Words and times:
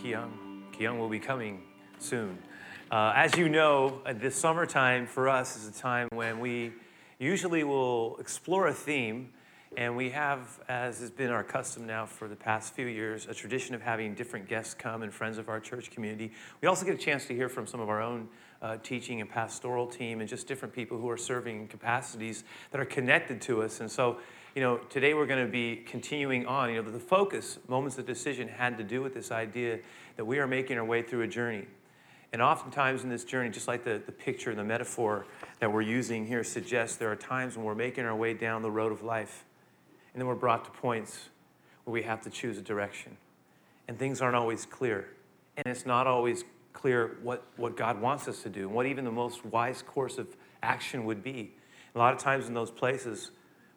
not 0.00 0.10
Kyung. 0.10 0.62
Kyung 0.76 0.98
will 0.98 1.08
be 1.08 1.18
coming 1.18 1.62
soon. 1.98 2.38
Uh, 2.90 3.12
as 3.14 3.36
you 3.36 3.48
know, 3.48 4.00
uh, 4.04 4.12
this 4.12 4.34
summertime 4.34 5.06
for 5.06 5.28
us 5.28 5.56
is 5.56 5.68
a 5.68 5.80
time 5.80 6.08
when 6.12 6.40
we 6.40 6.72
usually 7.18 7.64
will 7.64 8.16
explore 8.18 8.68
a 8.68 8.74
theme, 8.74 9.30
and 9.76 9.96
we 9.96 10.10
have, 10.10 10.60
as 10.68 11.00
has 11.00 11.10
been 11.10 11.30
our 11.30 11.44
custom 11.44 11.86
now 11.86 12.04
for 12.04 12.26
the 12.28 12.36
past 12.36 12.74
few 12.74 12.86
years, 12.86 13.26
a 13.26 13.34
tradition 13.34 13.74
of 13.74 13.82
having 13.82 14.14
different 14.14 14.48
guests 14.48 14.74
come 14.74 15.02
and 15.02 15.12
friends 15.12 15.38
of 15.38 15.48
our 15.48 15.60
church 15.60 15.90
community. 15.90 16.32
We 16.60 16.68
also 16.68 16.84
get 16.84 16.94
a 16.94 16.98
chance 16.98 17.26
to 17.26 17.34
hear 17.34 17.48
from 17.48 17.66
some 17.66 17.80
of 17.80 17.88
our 17.88 18.02
own 18.02 18.28
uh, 18.62 18.78
teaching 18.82 19.20
and 19.20 19.30
pastoral 19.30 19.86
team 19.86 20.20
and 20.20 20.28
just 20.28 20.48
different 20.48 20.74
people 20.74 20.98
who 20.98 21.08
are 21.08 21.16
serving 21.16 21.60
in 21.60 21.68
capacities 21.68 22.44
that 22.72 22.80
are 22.80 22.86
connected 22.86 23.40
to 23.42 23.62
us. 23.62 23.80
And 23.80 23.90
so, 23.90 24.18
you 24.54 24.62
know, 24.62 24.78
today 24.78 25.14
we're 25.14 25.26
going 25.26 25.44
to 25.44 25.50
be 25.50 25.76
continuing 25.76 26.46
on. 26.46 26.70
You 26.70 26.82
know, 26.82 26.90
the 26.90 26.98
focus, 26.98 27.58
Moments 27.68 27.98
of 27.98 28.06
Decision, 28.06 28.48
had 28.48 28.78
to 28.78 28.84
do 28.84 29.00
with 29.00 29.14
this 29.14 29.30
idea 29.30 29.78
that 30.16 30.24
we 30.24 30.38
are 30.38 30.46
making 30.46 30.76
our 30.76 30.84
way 30.84 31.02
through 31.02 31.22
a 31.22 31.28
journey. 31.28 31.66
And 32.32 32.42
oftentimes 32.42 33.02
in 33.02 33.10
this 33.10 33.24
journey, 33.24 33.50
just 33.50 33.68
like 33.68 33.84
the, 33.84 34.00
the 34.04 34.12
picture 34.12 34.50
and 34.50 34.58
the 34.58 34.64
metaphor 34.64 35.26
that 35.60 35.72
we're 35.72 35.82
using 35.82 36.26
here 36.26 36.42
suggests, 36.42 36.96
there 36.96 37.10
are 37.10 37.16
times 37.16 37.56
when 37.56 37.64
we're 37.64 37.74
making 37.74 38.04
our 38.04 38.14
way 38.14 38.34
down 38.34 38.62
the 38.62 38.70
road 38.70 38.92
of 38.92 39.02
life. 39.02 39.44
And 40.12 40.20
then 40.20 40.26
we're 40.26 40.34
brought 40.34 40.64
to 40.64 40.70
points 40.70 41.28
where 41.84 41.92
we 41.92 42.02
have 42.02 42.20
to 42.22 42.30
choose 42.30 42.58
a 42.58 42.62
direction. 42.62 43.16
And 43.86 43.98
things 43.98 44.20
aren't 44.20 44.36
always 44.36 44.64
clear. 44.66 45.08
And 45.56 45.66
it's 45.66 45.86
not 45.86 46.06
always 46.06 46.44
clear 46.72 47.18
what, 47.22 47.44
what 47.56 47.76
God 47.76 48.00
wants 48.00 48.26
us 48.26 48.42
to 48.42 48.48
do 48.48 48.66
and 48.66 48.74
what 48.74 48.86
even 48.86 49.04
the 49.04 49.10
most 49.10 49.44
wise 49.44 49.82
course 49.82 50.18
of 50.18 50.28
action 50.62 51.04
would 51.04 51.22
be. 51.22 51.52
A 51.94 51.98
lot 51.98 52.14
of 52.14 52.20
times 52.20 52.46
in 52.46 52.54
those 52.54 52.70
places, 52.70 53.30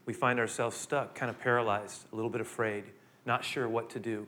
we 0.06 0.14
find 0.14 0.40
ourselves 0.40 0.76
stuck, 0.76 1.16
kind 1.16 1.30
of 1.30 1.40
paralyzed, 1.40 2.06
a 2.12 2.16
little 2.16 2.30
bit 2.30 2.42
afraid, 2.42 2.86
not 3.26 3.44
sure 3.44 3.68
what 3.68 3.90
to 3.92 4.00
do. 4.00 4.28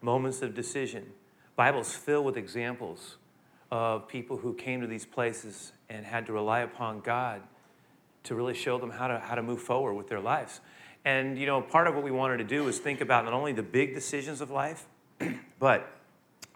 Moments 0.00 0.42
of 0.42 0.54
decision. 0.54 1.12
Bible's 1.56 1.94
filled 1.94 2.24
with 2.24 2.36
examples 2.36 3.16
of 3.70 4.08
people 4.08 4.36
who 4.36 4.54
came 4.54 4.80
to 4.80 4.86
these 4.86 5.04
places 5.04 5.72
and 5.88 6.04
had 6.04 6.26
to 6.26 6.32
rely 6.32 6.60
upon 6.60 7.00
God 7.00 7.42
to 8.24 8.34
really 8.34 8.54
show 8.54 8.78
them 8.78 8.90
how 8.90 9.08
to, 9.08 9.18
how 9.18 9.34
to 9.34 9.42
move 9.42 9.60
forward 9.60 9.94
with 9.94 10.08
their 10.08 10.20
lives. 10.20 10.60
And, 11.04 11.38
you 11.38 11.46
know, 11.46 11.60
part 11.60 11.86
of 11.86 11.94
what 11.94 12.02
we 12.02 12.10
wanted 12.10 12.38
to 12.38 12.44
do 12.44 12.64
was 12.64 12.78
think 12.78 13.00
about 13.00 13.24
not 13.24 13.34
only 13.34 13.52
the 13.52 13.62
big 13.62 13.94
decisions 13.94 14.40
of 14.40 14.50
life, 14.50 14.86
but 15.58 15.90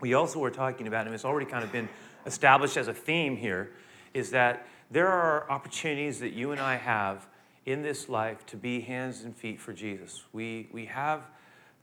we 0.00 0.14
also 0.14 0.38
were 0.38 0.50
talking 0.50 0.86
about, 0.86 1.06
and 1.06 1.14
it's 1.14 1.24
already 1.24 1.46
kind 1.46 1.64
of 1.64 1.70
been 1.70 1.88
established 2.24 2.76
as 2.76 2.88
a 2.88 2.94
theme 2.94 3.36
here, 3.36 3.72
is 4.14 4.30
that 4.30 4.66
there 4.90 5.08
are 5.08 5.50
opportunities 5.50 6.20
that 6.20 6.32
you 6.32 6.52
and 6.52 6.60
I 6.60 6.76
have 6.76 7.26
in 7.68 7.82
this 7.82 8.08
life 8.08 8.46
to 8.46 8.56
be 8.56 8.80
hands 8.80 9.24
and 9.24 9.36
feet 9.36 9.60
for 9.60 9.74
Jesus. 9.74 10.24
We, 10.32 10.70
we 10.72 10.86
have, 10.86 11.26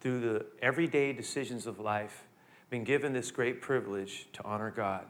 through 0.02 0.20
the 0.20 0.46
everyday 0.60 1.14
decisions 1.14 1.68
of 1.68 1.80
life, 1.80 2.24
been 2.72 2.84
given 2.84 3.14
this 3.14 3.30
great 3.30 3.62
privilege 3.62 4.28
to 4.34 4.44
honor 4.44 4.74
God 4.76 5.06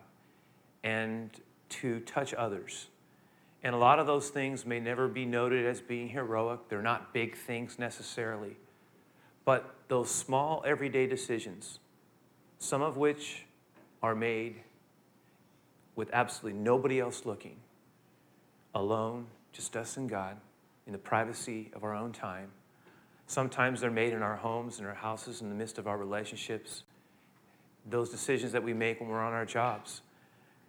and 0.84 1.30
to 1.70 2.02
touch 2.02 2.34
others. 2.34 2.88
And 3.64 3.74
a 3.74 3.78
lot 3.78 4.00
of 4.00 4.06
those 4.06 4.28
things 4.28 4.66
may 4.66 4.82
never 4.82 5.08
be 5.08 5.26
noted 5.26 5.66
as 5.66 5.80
being 5.80 6.10
heroic. 6.10 6.68
They're 6.68 6.82
not 6.82 7.14
big 7.14 7.38
things 7.38 7.80
necessarily. 7.80 8.58
But 9.46 9.76
those 9.88 10.12
small 10.12 10.62
everyday 10.68 11.08
decisions, 11.08 11.80
some 12.60 12.82
of 12.82 12.98
which 12.98 13.46
are 14.04 14.14
made 14.14 14.58
with 15.96 16.10
absolutely 16.12 16.60
nobody 16.60 17.00
else 17.00 17.26
looking, 17.26 17.56
alone, 18.74 19.28
just 19.54 19.78
us 19.78 19.96
and 19.96 20.10
God, 20.10 20.36
in 20.86 20.92
the 20.92 20.98
privacy 20.98 21.72
of 21.74 21.84
our 21.84 21.96
own 21.96 22.12
time. 22.12 22.50
Sometimes 23.28 23.82
they're 23.82 23.92
made 23.92 24.14
in 24.14 24.22
our 24.22 24.36
homes, 24.36 24.80
in 24.80 24.86
our 24.86 24.94
houses, 24.94 25.42
in 25.42 25.50
the 25.50 25.56
midst 25.56 25.78
of 25.78 25.88
our 25.88 25.98
relationships. 25.98 26.84
Those 27.90 28.10
decisions 28.10 28.52
that 28.52 28.64
we 28.64 28.74
make 28.74 29.00
when 29.00 29.10
we're 29.10 29.24
on 29.24 29.34
our 29.34 29.46
jobs, 29.46 30.02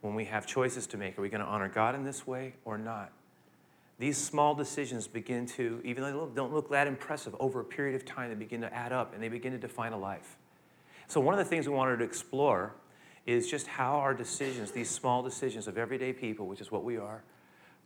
when 0.00 0.14
we 0.14 0.24
have 0.26 0.46
choices 0.46 0.86
to 0.88 0.96
make. 0.96 1.18
Are 1.18 1.22
we 1.22 1.28
going 1.28 1.42
to 1.42 1.46
honor 1.46 1.68
God 1.68 1.94
in 1.94 2.04
this 2.04 2.26
way 2.26 2.54
or 2.64 2.78
not? 2.78 3.12
These 3.98 4.18
small 4.18 4.54
decisions 4.54 5.06
begin 5.06 5.46
to, 5.46 5.80
even 5.84 6.02
though 6.02 6.26
they 6.26 6.34
don't 6.34 6.52
look 6.52 6.70
that 6.70 6.86
impressive, 6.86 7.34
over 7.40 7.60
a 7.60 7.64
period 7.64 7.94
of 7.94 8.04
time, 8.04 8.28
they 8.28 8.34
begin 8.34 8.60
to 8.60 8.72
add 8.72 8.92
up 8.92 9.14
and 9.14 9.22
they 9.22 9.28
begin 9.28 9.52
to 9.52 9.58
define 9.58 9.92
a 9.92 9.98
life. 9.98 10.36
So, 11.08 11.20
one 11.20 11.32
of 11.32 11.38
the 11.38 11.46
things 11.46 11.66
we 11.66 11.74
wanted 11.74 11.98
to 11.98 12.04
explore 12.04 12.74
is 13.24 13.50
just 13.50 13.66
how 13.66 13.96
our 13.96 14.12
decisions, 14.12 14.70
these 14.70 14.90
small 14.90 15.22
decisions 15.22 15.66
of 15.66 15.78
everyday 15.78 16.12
people, 16.12 16.46
which 16.46 16.60
is 16.60 16.70
what 16.70 16.84
we 16.84 16.98
are, 16.98 17.22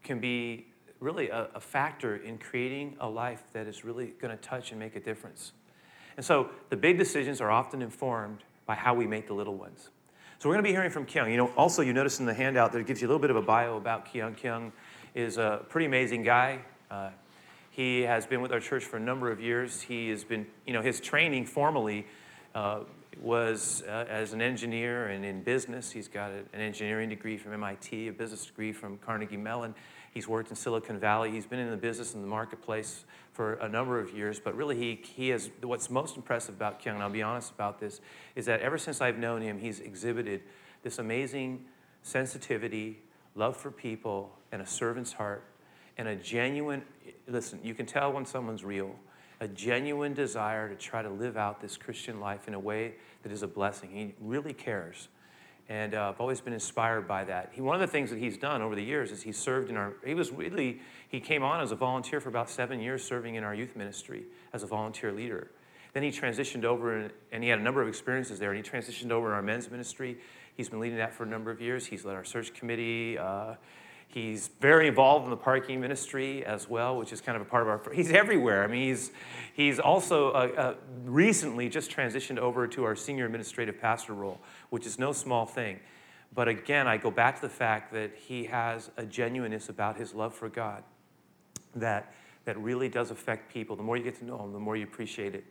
can 0.03 0.19
be 0.19 0.67
really 1.01 1.29
a, 1.31 1.49
a 1.55 1.61
factor 1.61 2.17
in 2.17 2.39
creating 2.39 2.97
a 3.01 3.09
life 3.09 3.43
that 3.53 3.67
is 3.67 3.85
really 3.85 4.15
going 4.21 4.37
to 4.37 4.43
touch 4.43 4.71
and 4.71 4.79
make 4.79 4.97
a 4.97 5.01
difference. 5.01 5.53
And 6.17 6.25
so, 6.25 6.51
the 6.69 6.77
big 6.77 6.99
decisions 6.99 7.41
are 7.41 7.51
often 7.51 7.83
informed 7.83 8.45
by 8.67 8.75
how 8.75 8.95
we 8.95 9.07
make 9.07 9.27
the 9.27 9.35
little 9.35 9.57
ones. 9.57 9.91
So 10.41 10.49
we're 10.49 10.55
going 10.55 10.65
to 10.65 10.69
be 10.69 10.73
hearing 10.73 10.91
from 10.91 11.05
Kyung. 11.05 11.31
You 11.31 11.37
know, 11.37 11.51
also 11.55 11.83
you 11.83 11.93
notice 11.93 12.19
in 12.19 12.25
the 12.25 12.33
handout 12.33 12.73
that 12.73 12.79
it 12.79 12.87
gives 12.87 13.03
you 13.03 13.07
a 13.07 13.11
little 13.11 13.21
bit 13.21 13.29
of 13.29 13.37
a 13.37 13.43
bio 13.43 13.77
about 13.77 14.11
Kyung. 14.11 14.35
Kyung 14.35 14.73
is 15.15 15.37
a 15.37 15.63
pretty 15.69 15.85
amazing 15.85 16.23
guy. 16.23 16.61
Uh, 16.91 17.11
he 17.71 18.01
has 18.03 18.25
been 18.25 18.41
with 18.41 18.51
our 18.51 18.59
church 18.59 18.85
for 18.85 18.97
a 18.97 19.01
number 19.01 19.31
of 19.31 19.39
years. 19.39 19.83
He 19.83 20.09
has 20.09 20.25
been, 20.25 20.47
you 20.67 20.73
know, 20.73 20.81
his 20.81 20.99
training 20.99 21.45
formally 21.45 22.07
uh, 22.55 22.81
was 23.21 23.83
uh, 23.87 24.07
as 24.09 24.33
an 24.33 24.41
engineer 24.41 25.09
and 25.09 25.27
in 25.27 25.43
business. 25.43 25.91
He's 25.91 26.09
got 26.09 26.31
an 26.31 26.47
engineering 26.55 27.11
degree 27.11 27.37
from 27.37 27.53
MIT, 27.53 28.09
a 28.09 28.13
business 28.13 28.47
degree 28.47 28.73
from 28.73 28.97
Carnegie 28.97 29.37
Mellon. 29.37 29.75
He's 30.13 30.27
worked 30.27 30.51
in 30.51 30.57
Silicon 30.57 30.99
Valley. 30.99 31.31
He's 31.31 31.47
been 31.47 31.61
in 31.61 31.71
the 31.71 31.77
business 31.77 32.15
and 32.15 32.23
the 32.23 32.29
marketplace 32.29 33.05
for 33.33 33.55
a 33.55 33.69
number 33.69 34.01
of 34.01 34.13
years, 34.13 34.41
but 34.41 34.57
really 34.57 34.77
he, 34.77 35.01
he 35.03 35.29
has, 35.29 35.51
what's 35.63 35.89
most 35.89 36.17
impressive 36.17 36.55
about 36.57 36.83
Kyung, 36.83 36.97
and 36.97 37.03
I'll 37.03 37.11
be 37.11 37.23
honest 37.23 37.53
about 37.53 37.79
this, 37.79 38.01
is 38.35 38.47
that 38.47 38.61
ever 38.61 38.77
since 38.77 39.01
I've 39.01 39.19
known 39.19 39.41
him, 39.41 39.59
he's 39.59 39.79
exhibited 39.81 40.43
this 40.83 40.99
amazing 40.99 41.65
sensitivity, 42.03 42.99
love 43.35 43.57
for 43.57 43.71
people, 43.71 44.37
and 44.51 44.61
a 44.61 44.67
servant's 44.67 45.13
heart, 45.13 45.45
and 45.97 46.09
a 46.09 46.17
genuine, 46.17 46.83
listen, 47.29 47.61
you 47.63 47.75
can 47.75 47.87
tell 47.87 48.13
when 48.13 48.27
someone's 48.27 48.65
real, 48.65 48.95
a 49.41 49.49
genuine 49.49 50.13
desire 50.13 50.69
to 50.69 50.75
try 50.75 51.03
to 51.03 51.09
live 51.09 51.37
out 51.37 51.61
this 51.61 51.77
Christian 51.77 52.21
life 52.21 52.49
in 52.49 52.55
a 52.55 52.59
way 52.59 52.95
that 53.23 53.31
is 53.31 53.43
a 53.43 53.49
blessing. 53.49 53.91
He 53.91 54.15
really 54.21 54.53
cares. 54.53 55.09
And 55.71 55.95
uh, 55.95 56.09
I've 56.09 56.21
always 56.21 56.41
been 56.41 56.53
inspired 56.53 57.07
by 57.07 57.23
that. 57.25 57.51
He, 57.53 57.61
one 57.61 57.77
of 57.77 57.81
the 57.81 57.87
things 57.87 58.11
that 58.11 58.19
he's 58.19 58.37
done 58.37 58.61
over 58.61 58.75
the 58.75 58.83
years 58.83 59.13
is 59.13 59.23
he 59.23 59.31
served 59.31 59.71
in 59.71 59.77
our, 59.77 59.93
he 60.05 60.15
was 60.15 60.33
really, 60.33 60.81
he 61.09 61.21
came 61.21 61.45
on 61.45 61.61
as 61.61 61.71
a 61.71 61.77
volunteer 61.77 62.21
for 62.21 62.29
about 62.29 62.51
seven 62.51 62.81
years 62.81 63.05
serving 63.05 63.37
in 63.37 63.45
our 63.45 63.55
youth 63.55 63.77
ministry 63.77 64.25
as 64.53 64.65
a 64.65 64.67
volunteer 64.67 65.13
leader. 65.13 65.53
Then 65.93 66.03
he 66.03 66.11
transitioned 66.11 66.65
over 66.65 66.97
and, 66.97 67.13
and 67.31 67.45
he 67.45 67.49
had 67.51 67.61
a 67.61 67.63
number 67.63 67.81
of 67.81 67.87
experiences 67.87 68.41
there 68.41 68.53
and 68.53 68.65
he 68.65 68.69
transitioned 68.69 69.13
over 69.13 69.29
in 69.29 69.33
our 69.33 69.43
men's 69.43 69.71
ministry. 69.71 70.19
He's 70.57 70.69
been 70.69 70.81
leading 70.81 70.99
that 70.99 71.15
for 71.15 71.23
a 71.23 71.29
number 71.29 71.53
of 71.53 71.61
years. 71.61 71.87
He's 71.87 72.05
led 72.05 72.17
our 72.17 72.25
search 72.25 72.53
committee. 72.53 73.17
Uh, 73.17 73.55
He's 74.13 74.49
very 74.61 74.89
involved 74.89 75.25
in 75.25 75.31
the 75.31 75.37
parking 75.37 75.81
ministry 75.81 76.45
as 76.45 76.69
well, 76.69 76.97
which 76.97 77.13
is 77.13 77.21
kind 77.21 77.37
of 77.37 77.43
a 77.43 77.45
part 77.45 77.63
of 77.63 77.69
our. 77.69 77.95
He's 77.95 78.11
everywhere. 78.11 78.65
I 78.65 78.67
mean, 78.67 78.89
he's 78.89 79.13
he's 79.55 79.79
also 79.79 80.31
uh, 80.31 80.49
uh, 80.57 80.75
recently 81.05 81.69
just 81.69 81.93
transitioned 81.93 82.39
over 82.39 82.67
to 82.67 82.83
our 82.83 82.97
senior 82.97 83.27
administrative 83.27 83.81
pastor 83.81 84.15
role, 84.15 84.41
which 84.71 84.85
is 84.85 84.99
no 84.99 85.13
small 85.13 85.47
thing. 85.47 85.79
But 86.35 86.49
again, 86.49 86.89
I 86.89 86.97
go 86.97 87.13
back 87.13 87.37
to 87.37 87.43
the 87.43 87.53
fact 87.53 87.93
that 87.93 88.17
he 88.17 88.45
has 88.47 88.91
a 88.97 89.05
genuineness 89.05 89.69
about 89.69 89.97
his 89.97 90.13
love 90.13 90.35
for 90.35 90.49
God 90.49 90.83
that 91.77 92.13
that 92.47 92.59
really 92.59 92.89
does 92.89 93.13
affect 93.13 93.53
people. 93.53 93.77
The 93.77 93.85
more 93.85 93.97
you 93.97 94.03
get 94.03 94.19
to 94.19 94.25
know 94.25 94.43
him, 94.43 94.53
the 94.53 94.59
more 94.59 94.77
you 94.77 94.85
appreciate 94.85 95.37
it. 95.37 95.45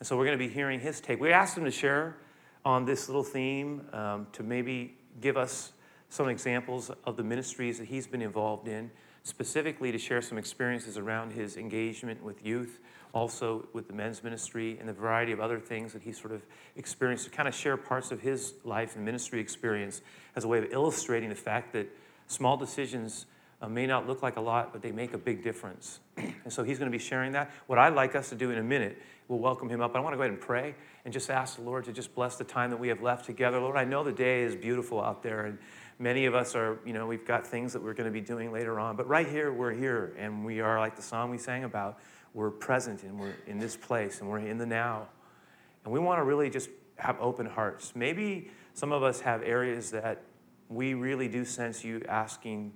And 0.00 0.06
so 0.08 0.16
we're 0.16 0.24
going 0.26 0.36
to 0.36 0.44
be 0.44 0.52
hearing 0.52 0.80
his 0.80 1.00
take. 1.00 1.20
We 1.20 1.30
asked 1.30 1.56
him 1.56 1.64
to 1.64 1.70
share 1.70 2.16
on 2.64 2.84
this 2.84 3.08
little 3.08 3.22
theme 3.22 3.86
um, 3.92 4.26
to 4.32 4.42
maybe 4.42 4.96
give 5.20 5.36
us 5.36 5.72
some 6.12 6.28
examples 6.28 6.90
of 7.04 7.16
the 7.16 7.22
ministries 7.22 7.78
that 7.78 7.86
he's 7.88 8.06
been 8.06 8.20
involved 8.20 8.68
in, 8.68 8.90
specifically 9.22 9.90
to 9.90 9.96
share 9.96 10.20
some 10.20 10.36
experiences 10.36 10.98
around 10.98 11.32
his 11.32 11.56
engagement 11.56 12.22
with 12.22 12.44
youth, 12.44 12.80
also 13.14 13.66
with 13.72 13.86
the 13.86 13.94
men's 13.94 14.22
ministry, 14.22 14.76
and 14.78 14.86
the 14.86 14.92
variety 14.92 15.32
of 15.32 15.40
other 15.40 15.58
things 15.58 15.94
that 15.94 16.02
he 16.02 16.12
sort 16.12 16.34
of 16.34 16.42
experienced, 16.76 17.24
to 17.24 17.30
kind 17.30 17.48
of 17.48 17.54
share 17.54 17.78
parts 17.78 18.12
of 18.12 18.20
his 18.20 18.52
life 18.62 18.94
and 18.94 19.06
ministry 19.06 19.40
experience 19.40 20.02
as 20.36 20.44
a 20.44 20.48
way 20.48 20.58
of 20.58 20.70
illustrating 20.70 21.30
the 21.30 21.34
fact 21.34 21.72
that 21.72 21.88
small 22.26 22.58
decisions 22.58 23.24
uh, 23.62 23.68
may 23.68 23.86
not 23.86 24.06
look 24.06 24.22
like 24.22 24.36
a 24.36 24.40
lot, 24.40 24.70
but 24.70 24.82
they 24.82 24.92
make 24.92 25.14
a 25.14 25.18
big 25.18 25.42
difference. 25.42 26.00
and 26.18 26.52
so 26.52 26.62
he's 26.62 26.78
going 26.78 26.92
to 26.92 26.94
be 26.94 27.02
sharing 27.02 27.32
that. 27.32 27.50
What 27.68 27.78
I'd 27.78 27.94
like 27.94 28.14
us 28.14 28.28
to 28.28 28.34
do 28.34 28.50
in 28.50 28.58
a 28.58 28.62
minute, 28.62 29.00
we'll 29.28 29.38
welcome 29.38 29.70
him 29.70 29.80
up. 29.80 29.96
I 29.96 30.00
want 30.00 30.12
to 30.12 30.18
go 30.18 30.24
ahead 30.24 30.32
and 30.32 30.42
pray 30.42 30.74
and 31.04 31.12
just 31.12 31.30
ask 31.30 31.56
the 31.56 31.62
Lord 31.62 31.84
to 31.84 31.92
just 31.92 32.14
bless 32.14 32.36
the 32.36 32.44
time 32.44 32.70
that 32.70 32.78
we 32.78 32.88
have 32.88 33.02
left 33.02 33.26
together. 33.26 33.58
Lord, 33.58 33.76
I 33.76 33.84
know 33.84 34.04
the 34.04 34.12
day 34.12 34.42
is 34.42 34.54
beautiful 34.54 35.02
out 35.02 35.22
there, 35.22 35.46
and 35.46 35.58
Many 36.02 36.26
of 36.26 36.34
us 36.34 36.56
are, 36.56 36.80
you 36.84 36.92
know, 36.92 37.06
we've 37.06 37.24
got 37.24 37.46
things 37.46 37.74
that 37.74 37.82
we're 37.82 37.94
going 37.94 38.08
to 38.08 38.12
be 38.12 38.20
doing 38.20 38.50
later 38.50 38.80
on. 38.80 38.96
But 38.96 39.06
right 39.06 39.28
here, 39.28 39.52
we're 39.52 39.72
here, 39.72 40.12
and 40.18 40.44
we 40.44 40.58
are 40.58 40.80
like 40.80 40.96
the 40.96 41.02
song 41.02 41.30
we 41.30 41.38
sang 41.38 41.62
about. 41.62 42.00
We're 42.34 42.50
present, 42.50 43.04
and 43.04 43.20
we're 43.20 43.34
in 43.46 43.60
this 43.60 43.76
place, 43.76 44.20
and 44.20 44.28
we're 44.28 44.40
in 44.40 44.58
the 44.58 44.66
now. 44.66 45.06
And 45.84 45.92
we 45.92 46.00
want 46.00 46.18
to 46.18 46.24
really 46.24 46.50
just 46.50 46.70
have 46.96 47.20
open 47.20 47.46
hearts. 47.46 47.92
Maybe 47.94 48.50
some 48.74 48.90
of 48.90 49.04
us 49.04 49.20
have 49.20 49.44
areas 49.44 49.92
that 49.92 50.22
we 50.68 50.94
really 50.94 51.28
do 51.28 51.44
sense 51.44 51.84
you 51.84 52.02
asking 52.08 52.72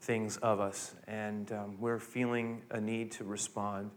things 0.00 0.36
of 0.36 0.60
us, 0.60 0.94
and 1.08 1.50
um, 1.50 1.80
we're 1.80 1.98
feeling 1.98 2.62
a 2.70 2.80
need 2.80 3.10
to 3.12 3.24
respond. 3.24 3.90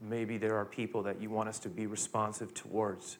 Maybe 0.00 0.38
there 0.38 0.56
are 0.56 0.64
people 0.64 1.02
that 1.04 1.20
you 1.20 1.30
want 1.30 1.48
us 1.48 1.58
to 1.60 1.68
be 1.68 1.86
responsive 1.86 2.54
towards. 2.54 3.18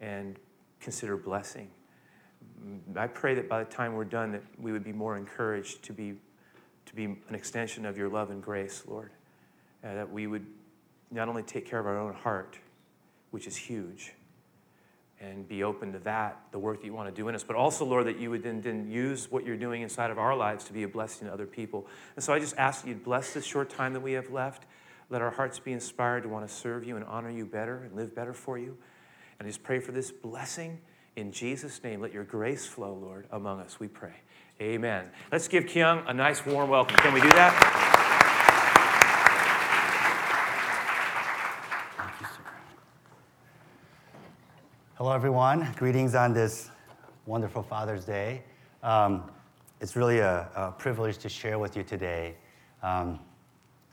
And 0.00 0.38
consider 0.80 1.16
blessing. 1.16 1.68
I 2.96 3.06
pray 3.06 3.34
that 3.34 3.48
by 3.48 3.62
the 3.62 3.70
time 3.70 3.94
we're 3.94 4.04
done, 4.04 4.32
that 4.32 4.42
we 4.60 4.72
would 4.72 4.84
be 4.84 4.92
more 4.92 5.16
encouraged 5.16 5.82
to 5.84 5.92
be, 5.92 6.14
to 6.86 6.94
be 6.94 7.04
an 7.04 7.34
extension 7.34 7.86
of 7.86 7.96
your 7.96 8.08
love 8.08 8.30
and 8.30 8.42
grace, 8.42 8.84
Lord. 8.86 9.10
Uh, 9.84 9.94
that 9.94 10.10
we 10.10 10.26
would 10.26 10.46
not 11.10 11.28
only 11.28 11.42
take 11.42 11.66
care 11.66 11.78
of 11.78 11.86
our 11.86 11.98
own 11.98 12.14
heart, 12.14 12.58
which 13.30 13.46
is 13.46 13.56
huge, 13.56 14.12
and 15.20 15.48
be 15.48 15.62
open 15.62 15.92
to 15.92 15.98
that, 16.00 16.40
the 16.52 16.58
work 16.58 16.80
that 16.80 16.86
you 16.86 16.94
want 16.94 17.08
to 17.08 17.14
do 17.14 17.28
in 17.28 17.34
us, 17.34 17.42
but 17.42 17.56
also, 17.56 17.84
Lord, 17.84 18.06
that 18.06 18.18
you 18.18 18.30
would 18.30 18.42
then, 18.42 18.60
then 18.60 18.90
use 18.90 19.30
what 19.30 19.44
you're 19.44 19.56
doing 19.56 19.82
inside 19.82 20.10
of 20.10 20.18
our 20.18 20.36
lives 20.36 20.64
to 20.64 20.72
be 20.72 20.82
a 20.82 20.88
blessing 20.88 21.26
to 21.26 21.32
other 21.32 21.46
people. 21.46 21.86
And 22.14 22.24
so 22.24 22.32
I 22.32 22.38
just 22.38 22.56
ask 22.56 22.82
that 22.82 22.88
you'd 22.88 23.04
bless 23.04 23.34
this 23.34 23.44
short 23.44 23.70
time 23.70 23.92
that 23.94 24.00
we 24.00 24.12
have 24.12 24.30
left. 24.30 24.64
Let 25.10 25.22
our 25.22 25.30
hearts 25.30 25.58
be 25.58 25.72
inspired 25.72 26.24
to 26.24 26.28
want 26.28 26.46
to 26.46 26.54
serve 26.54 26.84
you 26.84 26.96
and 26.96 27.04
honor 27.06 27.30
you 27.30 27.46
better 27.46 27.84
and 27.84 27.94
live 27.96 28.14
better 28.14 28.34
for 28.34 28.58
you. 28.58 28.76
And 29.38 29.46
I 29.46 29.48
just 29.48 29.62
pray 29.62 29.80
for 29.80 29.92
this 29.92 30.10
blessing 30.10 30.80
in 31.16 31.32
Jesus' 31.32 31.82
name. 31.82 32.00
Let 32.00 32.12
your 32.12 32.24
grace 32.24 32.66
flow, 32.66 32.94
Lord, 32.94 33.26
among 33.30 33.60
us, 33.60 33.80
we 33.80 33.88
pray. 33.88 34.14
Amen. 34.60 35.08
Let's 35.32 35.48
give 35.48 35.66
Kyung 35.66 36.04
a 36.06 36.12
nice 36.12 36.44
warm 36.44 36.68
welcome. 36.68 36.96
Can 36.96 37.14
we 37.14 37.20
do 37.20 37.30
that? 37.30 37.88
Hello, 44.96 45.12
everyone. 45.12 45.72
Greetings 45.76 46.16
on 46.16 46.34
this 46.34 46.70
wonderful 47.24 47.62
Father's 47.62 48.04
Day. 48.04 48.42
Um, 48.82 49.30
it's 49.80 49.94
really 49.94 50.18
a, 50.18 50.48
a, 50.56 50.72
privilege 50.72 51.18
to 51.18 51.28
share 51.28 51.58
with 51.58 51.76
you 51.76 51.84
today. 51.84 52.34
Um, 52.82 53.20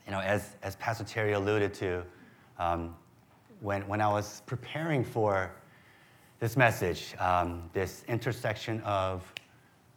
you 0.06 0.12
know, 0.12 0.20
as, 0.20 0.56
as 0.62 0.76
Pastor 0.76 1.04
Terry 1.04 1.34
alluded 1.34 1.74
to, 1.76 2.04
um, 2.60 2.96
when, 3.62 3.88
when 3.88 4.02
I 4.02 4.08
was 4.08 4.42
preparing 4.46 5.04
for 5.04 5.52
this 6.40 6.56
message, 6.56 7.16
um, 7.20 7.70
this 7.74 8.04
intersection 8.08 8.82
of 8.82 9.24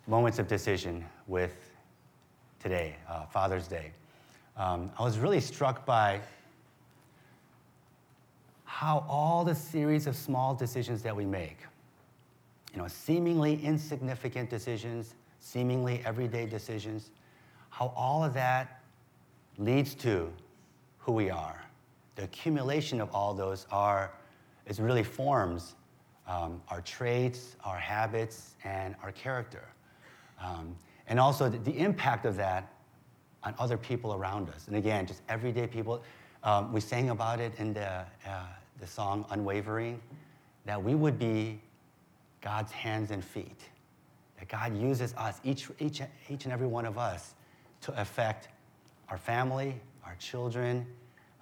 moments 0.06 0.38
of 0.38 0.48
decision 0.48 1.04
with 1.26 1.72
today, 2.60 2.96
uh, 3.08 3.26
Father's 3.26 3.68
Day, 3.68 3.92
um, 4.56 4.90
I 4.98 5.02
was 5.02 5.18
really 5.18 5.40
struck 5.40 5.84
by 5.84 6.20
how 8.64 9.04
all 9.08 9.44
the 9.44 9.54
series 9.54 10.06
of 10.06 10.16
small 10.16 10.54
decisions 10.54 11.02
that 11.02 11.14
we 11.14 11.26
make, 11.26 11.58
you 12.72 12.78
know, 12.78 12.88
seemingly 12.88 13.62
insignificant 13.62 14.48
decisions, 14.48 15.14
seemingly 15.40 16.00
everyday 16.04 16.46
decisions, 16.46 17.10
how 17.70 17.92
all 17.96 18.24
of 18.24 18.34
that 18.34 18.77
leads 19.58 19.94
to 19.96 20.32
who 20.98 21.12
we 21.12 21.30
are. 21.30 21.64
The 22.14 22.24
accumulation 22.24 23.00
of 23.00 23.10
all 23.14 23.34
those 23.34 23.66
are, 23.70 24.12
is 24.66 24.80
really 24.80 25.02
forms 25.02 25.74
um, 26.26 26.60
our 26.68 26.80
traits, 26.80 27.56
our 27.64 27.78
habits, 27.78 28.54
and 28.64 28.94
our 29.02 29.12
character. 29.12 29.64
Um, 30.42 30.76
and 31.08 31.18
also 31.18 31.48
the, 31.48 31.58
the, 31.58 31.76
impact 31.78 32.26
of 32.26 32.36
that 32.36 32.70
on 33.42 33.54
other 33.58 33.78
people 33.78 34.14
around 34.14 34.50
us. 34.50 34.68
And 34.68 34.76
again, 34.76 35.06
just 35.06 35.22
everyday 35.28 35.66
people. 35.66 36.02
Um, 36.44 36.72
we 36.72 36.80
sang 36.80 37.10
about 37.10 37.40
it 37.40 37.52
in 37.58 37.72
the, 37.72 38.04
uh, 38.26 38.42
the 38.78 38.86
song 38.86 39.24
Unwavering, 39.30 40.00
that 40.66 40.82
we 40.82 40.94
would 40.94 41.18
be 41.18 41.60
God's 42.40 42.70
hands 42.70 43.10
and 43.10 43.24
feet. 43.24 43.62
That 44.38 44.48
God 44.48 44.76
uses 44.76 45.14
us, 45.14 45.40
each, 45.42 45.68
each, 45.80 46.02
each 46.28 46.44
and 46.44 46.52
every 46.52 46.66
one 46.66 46.84
of 46.84 46.98
us, 46.98 47.34
to 47.80 48.00
affect 48.00 48.48
our 49.10 49.18
family, 49.18 49.80
our 50.04 50.14
children, 50.16 50.86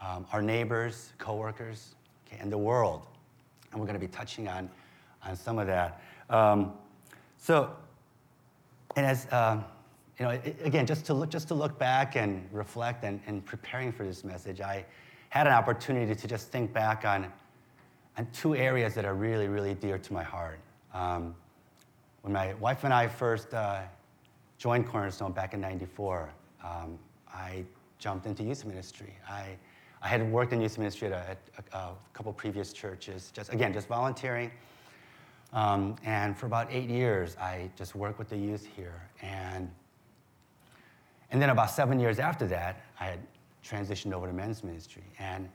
um, 0.00 0.26
our 0.32 0.42
neighbors, 0.42 1.12
coworkers, 1.18 1.94
okay, 2.26 2.40
and 2.40 2.50
the 2.50 2.58
world. 2.58 3.02
And 3.70 3.80
we're 3.80 3.86
going 3.86 3.98
to 3.98 4.06
be 4.06 4.12
touching 4.12 4.48
on, 4.48 4.70
on 5.24 5.36
some 5.36 5.58
of 5.58 5.66
that. 5.66 6.00
Um, 6.30 6.72
so, 7.36 7.70
and 8.96 9.04
as 9.04 9.26
uh, 9.26 9.62
you 10.18 10.24
know, 10.24 10.40
again, 10.62 10.86
just 10.86 11.04
to 11.06 11.14
look, 11.14 11.30
just 11.30 11.48
to 11.48 11.54
look 11.54 11.78
back 11.78 12.16
and 12.16 12.48
reflect 12.52 13.04
and, 13.04 13.20
and 13.26 13.44
preparing 13.44 13.92
for 13.92 14.04
this 14.04 14.24
message, 14.24 14.60
I, 14.60 14.84
had 15.36 15.46
an 15.46 15.52
opportunity 15.52 16.14
to 16.14 16.26
just 16.26 16.48
think 16.48 16.72
back 16.72 17.04
on, 17.04 17.30
on 18.16 18.26
two 18.32 18.54
areas 18.54 18.94
that 18.94 19.04
are 19.04 19.14
really, 19.14 19.48
really 19.48 19.74
dear 19.74 19.98
to 19.98 20.12
my 20.12 20.22
heart. 20.22 20.58
Um, 20.94 21.34
when 22.22 22.32
my 22.32 22.54
wife 22.54 22.84
and 22.84 22.94
I 22.94 23.06
first 23.06 23.52
uh, 23.52 23.82
joined 24.56 24.88
Cornerstone 24.88 25.32
back 25.32 25.52
in 25.52 25.60
94, 25.60 26.30
um, 26.64 26.98
I 27.36 27.64
jumped 27.98 28.26
into 28.26 28.42
youth 28.42 28.64
ministry. 28.64 29.14
I, 29.28 29.56
I 30.02 30.08
had 30.08 30.30
worked 30.30 30.52
in 30.52 30.60
youth 30.60 30.78
ministry 30.78 31.12
at 31.12 31.38
a, 31.72 31.76
a, 31.76 31.92
couple 32.12 32.32
previous 32.32 32.72
churches, 32.72 33.30
just 33.34 33.52
again, 33.52 33.72
just 33.72 33.88
volunteering. 33.88 34.50
Um, 35.52 35.96
and 36.04 36.36
for 36.36 36.46
about 36.46 36.68
eight 36.70 36.88
years, 36.88 37.36
I 37.36 37.70
just 37.76 37.94
worked 37.94 38.18
with 38.18 38.28
the 38.28 38.36
youth 38.36 38.66
here. 38.76 39.08
And, 39.22 39.70
and 41.30 41.40
then 41.40 41.50
about 41.50 41.70
seven 41.70 42.00
years 42.00 42.18
after 42.18 42.46
that, 42.48 42.84
I 43.00 43.06
had 43.06 43.20
transitioned 43.64 44.12
over 44.12 44.26
to 44.26 44.32
men's 44.32 44.64
ministry. 44.64 45.04
And 45.18 45.48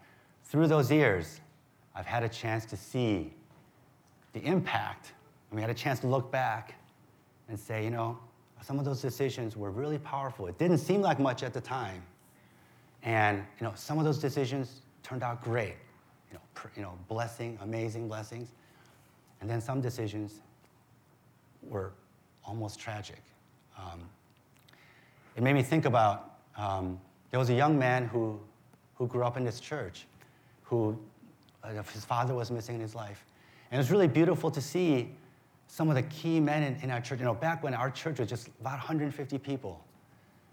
through 0.46 0.68
those 0.68 0.92
years, 0.92 1.42
I've 1.96 2.06
had 2.06 2.24
a 2.24 2.30
chance 2.30 2.66
to 2.66 2.78
see 2.78 3.34
the 4.34 4.42
impact. 4.42 5.14
And 5.50 5.58
we 5.58 5.62
had 5.62 5.70
a 5.70 5.76
chance 5.76 6.00
to 6.02 6.08
look 6.08 6.32
back 6.32 6.76
and 7.50 7.60
say, 7.60 7.84
you 7.84 7.90
know, 7.90 8.18
some 8.62 8.80
of 8.80 8.86
those 8.86 9.02
decisions 9.02 9.58
were 9.58 9.72
really 9.72 9.98
powerful. 9.98 10.48
It 10.48 10.58
didn't 10.58 10.78
seem 10.78 11.02
like 11.02 11.20
much 11.20 11.44
at 11.44 11.54
the 11.54 11.62
time. 11.62 12.04
And, 13.04 13.44
you 13.60 13.66
know, 13.66 13.74
some 13.76 13.98
of 13.98 14.06
those 14.06 14.20
decisions 14.20 14.82
turned 15.04 15.24
out 15.24 15.44
great. 15.44 15.76
You 16.30 16.36
know, 16.36 16.42
pr- 16.54 16.68
you 16.76 16.82
know 16.84 16.94
blessing, 17.08 17.58
amazing 17.62 18.08
blessings. 18.08 18.50
And 19.42 19.50
then 19.50 19.60
some 19.60 19.82
decisions 19.82 20.42
were 21.64 21.92
almost 22.46 22.80
tragic. 22.80 23.22
Um, 23.78 24.02
it 25.36 25.42
made 25.42 25.54
me 25.54 25.64
think 25.64 25.86
about 25.86 26.36
um, 26.58 27.00
there 27.32 27.40
was 27.40 27.50
a 27.50 27.54
young 27.54 27.80
man 27.80 28.06
who, 28.08 28.40
who 28.96 29.08
grew 29.08 29.24
up 29.24 29.38
in 29.38 29.44
this 29.44 29.60
church, 29.60 30.06
who 30.64 30.98
uh, 31.64 31.82
his 31.94 32.06
father 32.06 32.36
was 32.36 32.52
missing 32.52 32.76
in 32.76 32.82
his 32.82 32.94
life. 32.94 33.26
And 33.72 33.80
it 33.80 33.82
was 33.82 33.90
really 33.90 34.08
beautiful 34.08 34.52
to 34.52 34.62
see 34.62 35.16
some 35.72 35.88
of 35.88 35.96
the 35.96 36.04
key 36.04 36.38
men 36.42 36.64
in, 36.64 36.76
in 36.84 36.92
our 36.92 37.00
church. 37.00 37.20
You 37.20 37.26
know, 37.26 37.34
back 37.34 37.64
when 37.64 37.74
our 37.74 37.90
church 37.90 38.20
was 38.20 38.28
just 38.28 38.50
about 38.60 38.74
150 38.74 39.38
people, 39.38 39.82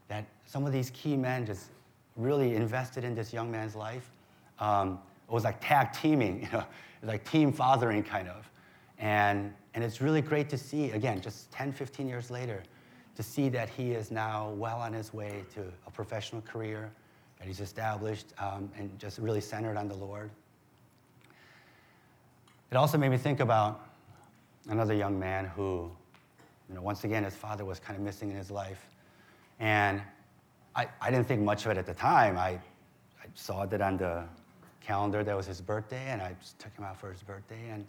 that 0.06 0.24
some 0.46 0.64
of 0.64 0.72
these 0.72 0.90
key 0.90 1.16
men 1.16 1.44
just 1.44 1.70
really 2.14 2.54
invested 2.54 3.02
in 3.02 3.16
this 3.16 3.32
young 3.32 3.50
man's 3.50 3.74
life. 3.74 4.12
Um, 4.60 5.00
it 5.28 5.32
was 5.32 5.42
like 5.42 5.56
tag 5.60 5.92
teaming, 5.92 6.42
you 6.42 6.48
know, 6.52 6.64
like 7.02 7.28
team 7.28 7.52
fathering 7.52 8.04
kind 8.04 8.28
of. 8.28 8.48
And, 9.00 9.52
and 9.74 9.82
it's 9.82 10.00
really 10.00 10.22
great 10.22 10.48
to 10.50 10.56
see, 10.56 10.92
again, 10.92 11.20
just 11.20 11.50
10, 11.50 11.72
15 11.72 12.06
years 12.06 12.30
later, 12.30 12.62
to 13.16 13.22
see 13.24 13.48
that 13.48 13.68
he 13.68 13.90
is 13.90 14.12
now 14.12 14.50
well 14.50 14.78
on 14.78 14.92
his 14.92 15.12
way 15.12 15.42
to 15.54 15.62
a 15.88 15.90
professional 15.90 16.42
career, 16.42 16.92
that 17.40 17.48
he's 17.48 17.60
established 17.60 18.34
um, 18.38 18.70
and 18.78 18.96
just 19.00 19.18
really 19.18 19.40
centered 19.40 19.76
on 19.76 19.88
the 19.88 19.96
Lord. 19.96 20.30
It 22.70 22.76
also 22.76 22.96
made 22.98 23.08
me 23.08 23.16
think 23.16 23.40
about 23.40 23.87
another 24.68 24.94
young 24.94 25.18
man 25.18 25.46
who, 25.46 25.90
you 26.68 26.74
know, 26.74 26.82
once 26.82 27.04
again, 27.04 27.24
his 27.24 27.34
father 27.34 27.64
was 27.64 27.78
kind 27.80 27.96
of 27.96 28.04
missing 28.04 28.30
in 28.30 28.36
his 28.36 28.50
life. 28.50 28.86
And 29.60 30.02
I, 30.76 30.86
I 31.00 31.10
didn't 31.10 31.26
think 31.26 31.40
much 31.42 31.64
of 31.64 31.72
it 31.72 31.78
at 31.78 31.86
the 31.86 31.94
time. 31.94 32.36
I, 32.36 32.50
I 32.50 33.26
saw 33.34 33.66
that 33.66 33.80
on 33.80 33.96
the 33.96 34.24
calendar 34.80 35.24
that 35.24 35.36
was 35.36 35.46
his 35.46 35.60
birthday, 35.60 36.04
and 36.08 36.22
I 36.22 36.34
took 36.58 36.74
him 36.74 36.84
out 36.84 36.98
for 36.98 37.10
his 37.10 37.22
birthday. 37.22 37.68
And 37.70 37.86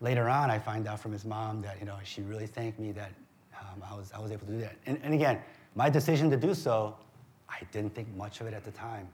later 0.00 0.28
on, 0.28 0.50
I 0.50 0.58
find 0.58 0.86
out 0.86 1.00
from 1.00 1.12
his 1.12 1.24
mom 1.24 1.62
that, 1.62 1.78
you 1.78 1.86
know, 1.86 1.96
she 2.02 2.22
really 2.22 2.46
thanked 2.46 2.78
me 2.78 2.92
that 2.92 3.12
um, 3.60 3.82
I, 3.88 3.94
was, 3.94 4.12
I 4.12 4.18
was 4.18 4.32
able 4.32 4.46
to 4.46 4.52
do 4.52 4.60
that. 4.60 4.76
And, 4.86 4.98
and 5.02 5.14
again, 5.14 5.40
my 5.74 5.90
decision 5.90 6.30
to 6.30 6.36
do 6.36 6.54
so, 6.54 6.96
I 7.48 7.58
didn't 7.72 7.94
think 7.94 8.14
much 8.16 8.40
of 8.40 8.46
it 8.46 8.54
at 8.54 8.64
the 8.64 8.70
time. 8.70 9.08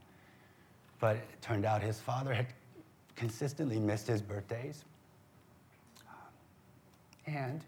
But 1.00 1.16
it 1.16 1.40
turned 1.40 1.64
out 1.64 1.82
his 1.82 1.98
father 1.98 2.32
had 2.32 2.46
consistently 3.16 3.78
missed 3.78 4.06
his 4.06 4.22
birthdays. 4.22 4.84
And 7.34 7.60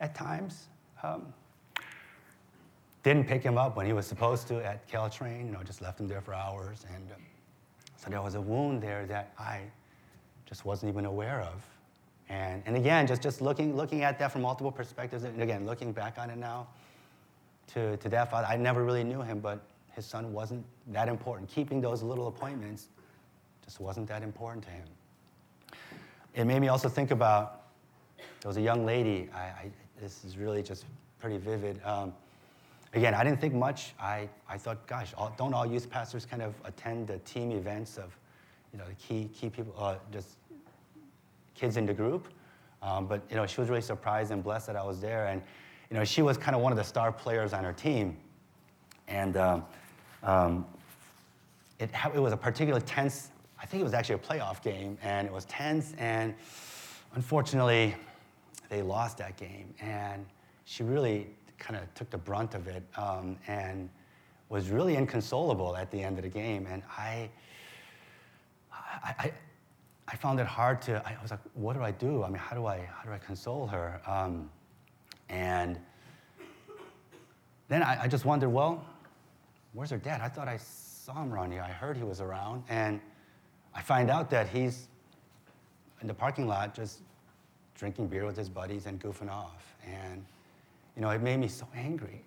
at 0.00 0.14
times, 0.14 0.66
um, 1.02 1.32
didn't 3.02 3.26
pick 3.26 3.42
him 3.42 3.56
up 3.56 3.76
when 3.76 3.86
he 3.86 3.92
was 3.92 4.06
supposed 4.06 4.48
to 4.48 4.64
at 4.64 4.88
Caltrain, 4.90 5.46
you 5.46 5.52
know, 5.52 5.62
just 5.62 5.80
left 5.80 6.00
him 6.00 6.08
there 6.08 6.20
for 6.20 6.34
hours. 6.34 6.84
And 6.94 7.10
um, 7.12 7.22
so 7.96 8.10
there 8.10 8.20
was 8.20 8.34
a 8.34 8.40
wound 8.40 8.82
there 8.82 9.06
that 9.06 9.32
I 9.38 9.60
just 10.44 10.64
wasn't 10.64 10.90
even 10.90 11.04
aware 11.04 11.40
of. 11.40 11.64
And, 12.28 12.62
and 12.66 12.76
again, 12.76 13.06
just, 13.06 13.22
just 13.22 13.40
looking, 13.40 13.76
looking 13.76 14.02
at 14.02 14.18
that 14.18 14.32
from 14.32 14.42
multiple 14.42 14.70
perspectives, 14.70 15.24
and 15.24 15.40
again, 15.40 15.66
looking 15.66 15.92
back 15.92 16.18
on 16.18 16.30
it 16.30 16.36
now, 16.36 16.66
to, 17.74 17.96
to 17.98 18.08
that 18.08 18.30
father, 18.30 18.46
I 18.48 18.56
never 18.56 18.84
really 18.84 19.04
knew 19.04 19.22
him, 19.22 19.38
but 19.38 19.60
his 19.92 20.04
son 20.04 20.32
wasn't 20.32 20.64
that 20.88 21.08
important. 21.08 21.48
Keeping 21.48 21.80
those 21.80 22.02
little 22.02 22.28
appointments 22.28 22.88
just 23.64 23.80
wasn't 23.80 24.08
that 24.08 24.22
important 24.22 24.64
to 24.64 24.70
him. 24.70 24.86
It 26.34 26.44
made 26.44 26.60
me 26.60 26.68
also 26.68 26.88
think 26.88 27.10
about 27.10 27.59
there 28.40 28.48
was 28.48 28.56
a 28.56 28.62
young 28.62 28.86
lady, 28.86 29.28
I, 29.34 29.38
I, 29.38 29.70
this 30.00 30.24
is 30.24 30.38
really 30.38 30.62
just 30.62 30.86
pretty 31.18 31.38
vivid. 31.38 31.80
Um, 31.84 32.14
again, 32.94 33.14
I 33.14 33.22
didn't 33.22 33.40
think 33.40 33.54
much. 33.54 33.92
I, 34.00 34.28
I 34.48 34.56
thought, 34.56 34.86
gosh, 34.86 35.12
all, 35.16 35.34
don't 35.36 35.52
all 35.52 35.66
youth 35.66 35.90
pastors 35.90 36.24
kind 36.24 36.42
of 36.42 36.54
attend 36.64 37.08
the 37.08 37.18
team 37.18 37.52
events 37.52 37.98
of, 37.98 38.16
you 38.72 38.78
know, 38.78 38.86
the 38.86 38.94
key, 38.94 39.28
key 39.34 39.50
people, 39.50 39.74
uh, 39.78 39.96
just 40.10 40.36
kids 41.54 41.76
in 41.76 41.84
the 41.84 41.92
group. 41.92 42.28
Um, 42.82 43.06
but 43.06 43.22
you 43.28 43.36
know, 43.36 43.46
she 43.46 43.60
was 43.60 43.68
really 43.68 43.82
surprised 43.82 44.30
and 44.30 44.42
blessed 44.42 44.68
that 44.68 44.76
I 44.76 44.82
was 44.82 45.00
there. 45.00 45.26
And 45.26 45.42
you 45.90 45.96
know, 45.96 46.04
she 46.04 46.22
was 46.22 46.38
kind 46.38 46.56
of 46.56 46.62
one 46.62 46.72
of 46.72 46.78
the 46.78 46.84
star 46.84 47.12
players 47.12 47.52
on 47.52 47.64
her 47.64 47.72
team. 47.72 48.16
And 49.08 49.36
um, 49.36 49.64
um, 50.22 50.66
it, 51.78 51.90
it 52.14 52.20
was 52.20 52.32
a 52.32 52.36
particularly 52.36 52.84
tense, 52.86 53.30
I 53.60 53.66
think 53.66 53.80
it 53.80 53.84
was 53.84 53.92
actually 53.92 54.14
a 54.14 54.18
playoff 54.18 54.62
game, 54.62 54.96
and 55.02 55.26
it 55.26 55.32
was 55.32 55.44
tense. 55.46 55.94
And 55.98 56.34
unfortunately, 57.14 57.96
they 58.70 58.80
lost 58.80 59.18
that 59.18 59.36
game. 59.36 59.74
And 59.82 60.24
she 60.64 60.82
really 60.82 61.26
kind 61.58 61.78
of 61.78 61.92
took 61.94 62.08
the 62.08 62.16
brunt 62.16 62.54
of 62.54 62.66
it 62.68 62.82
um, 62.96 63.36
and 63.46 63.90
was 64.48 64.70
really 64.70 64.96
inconsolable 64.96 65.76
at 65.76 65.90
the 65.90 66.02
end 66.02 66.16
of 66.16 66.24
the 66.24 66.30
game. 66.30 66.66
And 66.70 66.82
I, 66.96 67.28
I, 68.72 69.14
I, 69.18 69.32
I 70.08 70.16
found 70.16 70.40
it 70.40 70.46
hard 70.46 70.80
to, 70.82 71.02
I 71.06 71.20
was 71.20 71.30
like, 71.30 71.40
what 71.54 71.74
do 71.74 71.82
I 71.82 71.90
do? 71.90 72.24
I 72.24 72.28
mean, 72.28 72.38
how 72.38 72.56
do 72.56 72.64
I, 72.64 72.78
how 72.78 73.04
do 73.04 73.12
I 73.12 73.18
console 73.18 73.66
her? 73.66 74.00
Um, 74.06 74.48
and 75.28 75.78
then 77.68 77.82
I, 77.82 78.04
I 78.04 78.08
just 78.08 78.24
wondered, 78.24 78.48
well, 78.48 78.84
where's 79.72 79.90
her 79.90 79.98
dad? 79.98 80.20
I 80.20 80.28
thought 80.28 80.48
I 80.48 80.56
saw 80.56 81.22
him 81.22 81.32
around 81.32 81.52
here. 81.52 81.62
I 81.62 81.70
heard 81.70 81.96
he 81.96 82.02
was 82.02 82.20
around. 82.20 82.64
And 82.68 83.00
I 83.74 83.82
find 83.82 84.10
out 84.10 84.30
that 84.30 84.48
he's 84.48 84.88
in 86.00 86.08
the 86.08 86.14
parking 86.14 86.48
lot 86.48 86.74
just 86.74 87.02
drinking 87.80 88.08
beer 88.08 88.26
with 88.26 88.36
his 88.36 88.50
buddies 88.50 88.84
and 88.84 89.00
goofing 89.00 89.30
off. 89.30 89.74
And, 89.86 90.22
you 90.94 91.02
know, 91.02 91.08
it 91.08 91.22
made 91.22 91.38
me 91.38 91.48
so 91.48 91.66
angry. 91.74 92.22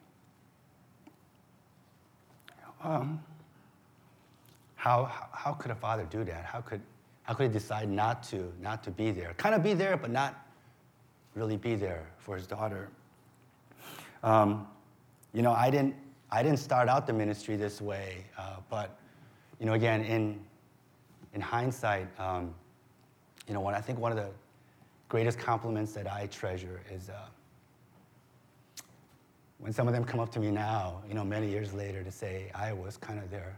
Um, 2.84 3.22
how, 4.76 5.06
how 5.32 5.54
could 5.54 5.70
a 5.70 5.76
father 5.76 6.06
do 6.10 6.24
that? 6.24 6.44
How 6.44 6.60
could, 6.60 6.82
how 7.22 7.36
could 7.36 7.44
he 7.44 7.54
decide 7.54 7.88
not 7.88 8.24
to, 8.24 8.52
not 8.62 8.84
to 8.84 8.92
be 8.92 9.12
there? 9.12 9.36
Kind 9.38 9.54
of 9.54 9.62
be 9.62 9.76
there, 9.76 9.96
but 9.96 10.10
not 10.10 10.44
really 11.36 11.56
be 11.56 11.76
there 11.76 12.04
for 12.18 12.36
his 12.36 12.48
daughter. 12.48 12.90
Um, 14.24 14.68
you 15.34 15.44
know, 15.44 15.54
I 15.54 15.70
didn't, 15.70 15.96
I 16.32 16.42
didn't 16.42 16.60
start 16.60 16.90
out 16.90 17.06
the 17.06 17.14
ministry 17.14 17.58
this 17.58 17.80
way, 17.80 18.26
uh, 18.40 18.56
but, 18.72 18.98
you 19.60 19.68
know, 19.68 19.74
again, 19.74 20.04
in, 20.04 20.40
in 21.36 21.42
hindsight, 21.42 22.08
um, 22.20 22.56
you 23.48 23.54
know, 23.54 23.62
what 23.62 23.76
I 23.76 23.82
think 23.82 24.00
one 24.00 24.12
of 24.12 24.18
the 24.18 24.30
greatest 25.14 25.38
compliments 25.38 25.94
that 25.94 26.12
I 26.12 26.26
treasure 26.26 26.82
is 26.92 27.12
uh, 27.12 27.28
when 29.60 29.72
some 29.72 29.88
of 29.88 29.94
them 29.94 30.04
come 30.04 30.20
up 30.20 30.32
to 30.32 30.40
me 30.40 30.50
now, 30.50 31.04
you 31.08 31.14
know, 31.14 31.24
many 31.24 31.48
years 31.48 31.72
later 31.72 32.04
to 32.04 32.10
say 32.10 32.50
I 32.56 32.74
was 32.74 32.98
kind 32.98 33.20
of 33.20 33.30
their, 33.30 33.56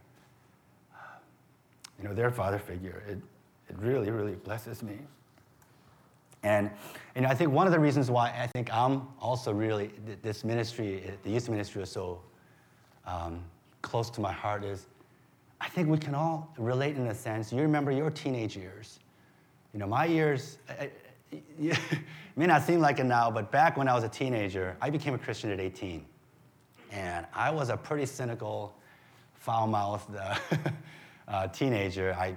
you 1.98 2.06
know, 2.06 2.14
their 2.14 2.30
father 2.30 2.60
figure. 2.60 3.04
It, 3.08 3.20
it 3.70 3.78
really, 3.80 4.12
really 4.12 4.36
blesses 4.36 4.84
me. 4.84 4.98
And, 6.44 6.70
you 7.16 7.22
know, 7.22 7.30
I 7.30 7.34
think 7.34 7.54
one 7.54 7.68
of 7.68 7.72
the 7.72 7.80
reasons 7.80 8.12
why 8.12 8.36
I 8.38 8.48
think 8.48 8.74
I'm 8.74 9.08
also 9.22 9.54
really, 9.54 9.92
this 10.22 10.44
ministry, 10.44 11.10
the 11.24 11.30
youth 11.30 11.48
ministry 11.48 11.84
is 11.84 11.90
so 11.90 12.20
um, 13.08 13.42
close 13.82 14.10
to 14.10 14.20
my 14.20 14.34
heart 14.34 14.66
is 14.66 14.88
I 15.62 15.70
think 15.70 15.88
we 15.88 16.00
can 16.00 16.16
all 16.16 16.54
relate 16.58 16.98
in 16.98 17.08
a 17.08 17.16
sense. 17.16 17.54
You 17.54 17.62
remember 17.62 17.92
your 17.92 18.12
teenage 18.12 18.58
years. 18.58 19.00
You 19.72 19.80
know, 19.80 19.88
my 19.88 20.04
years, 20.04 20.58
it 21.60 21.78
may 22.36 22.46
not 22.46 22.64
seem 22.64 22.80
like 22.80 23.00
it 23.00 23.06
now, 23.06 23.32
but 23.32 23.52
back 23.52 23.78
when 23.78 23.88
I 23.88 23.94
was 23.94 24.04
a 24.04 24.10
teenager, 24.10 24.76
I 24.82 24.90
became 24.90 25.14
a 25.14 25.18
Christian 25.18 25.52
at 25.52 25.60
18. 25.60 26.06
And 26.92 27.26
I 27.34 27.50
was 27.50 27.70
a 27.70 27.78
pretty 27.78 28.06
cynical, 28.06 28.76
foul 29.34 29.68
mouthed 29.68 30.16
uh, 30.16 30.38
uh, 31.28 31.48
teenager. 31.48 32.16
I 32.18 32.36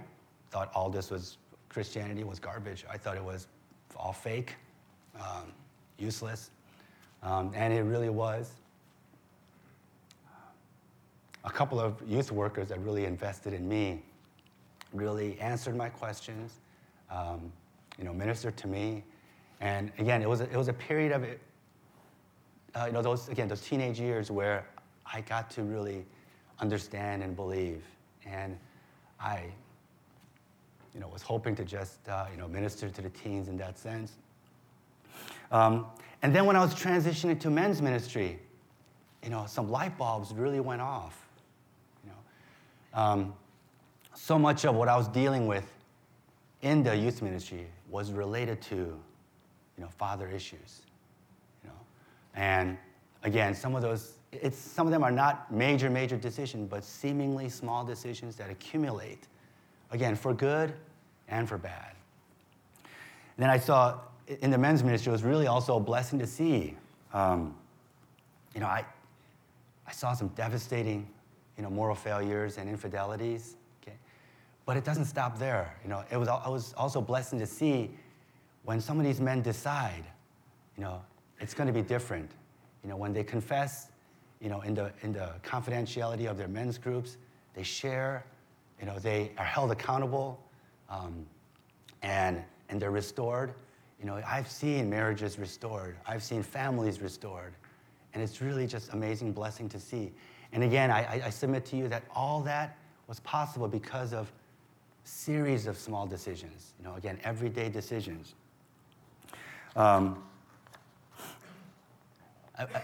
thought 0.51 0.71
all 0.75 0.91
this 0.91 1.11
was 1.11 1.39
Christianity 1.69 2.25
was 2.25 2.39
garbage. 2.39 2.85
I 2.91 2.97
thought 2.97 3.17
it 3.17 3.25
was 3.25 3.47
all 3.97 4.13
fake, 4.13 4.57
um, 5.17 5.53
useless. 5.99 6.51
Um, 7.23 7.53
and 7.55 7.73
it 7.73 7.83
really 7.83 8.11
was. 8.11 8.53
A 11.45 11.51
couple 11.51 11.81
of 11.81 12.03
youth 12.07 12.31
workers 12.31 12.69
that 12.69 12.81
really 12.81 13.05
invested 13.05 13.53
in 13.53 13.69
me 13.69 14.03
really 14.93 15.39
answered 15.41 15.77
my 15.77 15.89
questions, 15.89 16.61
um, 17.11 17.53
you 17.99 18.05
know, 18.05 18.13
ministered 18.13 18.57
to 18.59 18.69
me. 18.69 19.05
And 19.61 19.91
again, 19.99 20.23
it 20.23 20.29
was 20.29 20.41
a, 20.41 20.45
it 20.45 20.57
was 20.57 20.69
a 20.69 20.73
period 20.73 21.13
of 21.13 21.25
uh, 22.75 22.87
you 22.87 22.93
know, 22.93 23.03
those, 23.03 23.29
again, 23.29 23.49
those 23.49 23.61
teenage 23.61 23.99
years 23.99 24.31
where 24.31 24.67
I 25.13 25.23
got 25.23 25.51
to 25.53 25.63
really 25.63 26.05
understand 26.61 27.23
and 27.23 27.35
believe. 27.35 27.83
And 28.27 28.59
I, 29.21 29.45
you 30.95 31.01
know, 31.01 31.09
was 31.09 31.23
hoping 31.23 31.57
to 31.57 31.65
just, 31.65 32.09
uh, 32.09 32.27
you 32.31 32.39
know, 32.39 32.49
minister 32.49 32.89
to 32.89 33.03
the 33.03 33.11
teens 33.11 33.49
in 33.49 33.57
that 33.59 33.79
sense. 33.79 34.13
Um, 35.51 35.87
and 36.23 36.35
then 36.35 36.45
when 36.47 36.57
I 36.57 36.61
was 36.61 36.75
transitioning 36.75 37.41
to 37.41 37.51
men's 37.51 37.81
ministry, 37.81 38.39
you 39.23 39.31
know, 39.31 39.45
some 39.47 39.71
light 39.71 39.97
bulbs 39.97 40.33
really 40.33 40.61
went 40.61 40.83
off. 40.83 41.27
You 42.05 42.11
know, 42.11 43.01
um, 43.01 43.35
so 44.15 44.39
much 44.39 44.65
of 44.65 44.75
what 44.75 44.89
I 44.89 44.97
was 44.97 45.09
dealing 45.09 45.47
with 45.47 45.65
in 46.63 46.83
the 46.83 46.97
youth 46.97 47.23
ministry 47.23 47.67
was 47.89 48.13
related 48.13 48.61
to, 48.63 48.75
you 48.75 48.99
know, 49.79 49.89
father 49.89 50.29
issues. 50.29 50.83
You 51.63 51.71
know, 51.71 51.77
and 52.35 52.77
again, 53.23 53.55
some 53.55 53.75
of 53.75 53.83
those, 53.83 54.15
it's, 54.33 54.59
some 54.59 54.87
of 54.87 54.93
them 54.93 55.03
are 55.03 55.11
not 55.11 55.53
major, 55.53 55.89
major 55.89 56.17
decisions, 56.17 56.69
but 56.69 56.85
seemingly 56.85 57.49
small 57.49 57.85
decisions 57.85 58.37
that 58.37 58.51
accumulate, 58.51 59.27
again, 59.91 60.17
for 60.17 60.35
good 60.35 60.75
and 61.29 61.49
for 61.49 61.59
bad. 61.59 61.95
And 62.85 63.45
then 63.45 63.51
I 63.51 63.59
saw 63.59 64.01
in 64.41 64.51
the 64.51 64.59
men's 64.59 64.83
ministry, 64.83 65.11
it 65.11 65.13
was 65.13 65.23
really 65.23 65.47
also 65.47 65.77
a 65.77 65.81
blessing 65.81 66.19
to 66.19 66.27
see. 66.27 66.77
Um, 67.15 67.55
you 68.55 68.61
know, 68.61 68.67
I, 68.67 68.85
I 69.87 69.93
saw 69.93 70.13
some 70.13 70.29
devastating, 70.29 71.09
you 71.57 71.63
know, 71.63 71.71
moral 71.71 71.95
failures 71.95 72.59
and 72.59 72.69
infidelities. 72.69 73.57
But 74.69 74.77
it 74.77 74.85
doesn't 74.85 75.07
stop 75.07 75.39
there. 75.39 75.75
You 75.83 75.89
know, 75.89 76.05
it 76.11 76.19
was, 76.19 76.29
I 76.29 76.47
was 76.47 76.75
also 76.77 77.01
blessed 77.01 77.39
to 77.39 77.47
see 77.47 77.91
when 78.65 78.83
some 78.83 78.99
of 78.99 79.07
these 79.07 79.19
men 79.19 79.41
decide, 79.41 80.05
you 80.77 80.85
know, 80.85 81.01
it's 81.41 81.55
going 81.55 81.69
to 81.69 81.73
be 81.73 81.81
different. 81.81 82.33
You 82.83 82.91
know, 82.91 82.97
when 82.99 83.15
they 83.15 83.25
confess, 83.25 83.89
you 84.43 84.51
know, 84.51 84.61
in 84.61 84.75
the 84.75 84.93
in 85.01 85.15
the 85.15 85.31
confidentiality 85.43 86.31
of 86.31 86.37
their 86.37 86.49
men's 86.49 86.77
groups, 86.77 87.17
they 87.55 87.63
share. 87.63 88.27
You 88.79 88.85
know, 88.85 88.99
they 88.99 89.33
are 89.39 89.45
held 89.47 89.73
accountable, 89.73 90.39
um, 90.91 91.25
and 92.03 92.45
and 92.69 92.79
they're 92.79 92.91
restored. 92.91 93.55
You 93.99 94.05
know, 94.05 94.23
I've 94.27 94.51
seen 94.51 94.91
marriages 94.91 95.39
restored. 95.39 95.97
I've 96.07 96.23
seen 96.23 96.43
families 96.43 97.01
restored. 97.01 97.55
And 98.13 98.23
it's 98.23 98.43
really 98.43 98.67
just 98.67 98.93
amazing 98.93 99.33
blessing 99.33 99.71
to 99.71 99.81
see. 99.81 100.13
And 100.53 100.63
again, 100.63 100.91
I, 100.91 101.23
I 101.25 101.31
submit 101.31 101.65
to 101.67 101.77
you 101.77 101.89
that 101.89 102.03
all 102.15 102.43
that 102.43 102.77
was 103.07 103.21
possible 103.21 103.67
because 103.67 104.13
of 104.13 104.31
series 105.05 105.67
of 105.67 105.77
small 105.77 106.07
decisions. 106.07 106.75
You 106.79 106.85
know, 106.85 106.95
again, 106.97 107.19
everyday 107.25 107.69
decisions. 107.69 108.35
Um, 109.77 110.23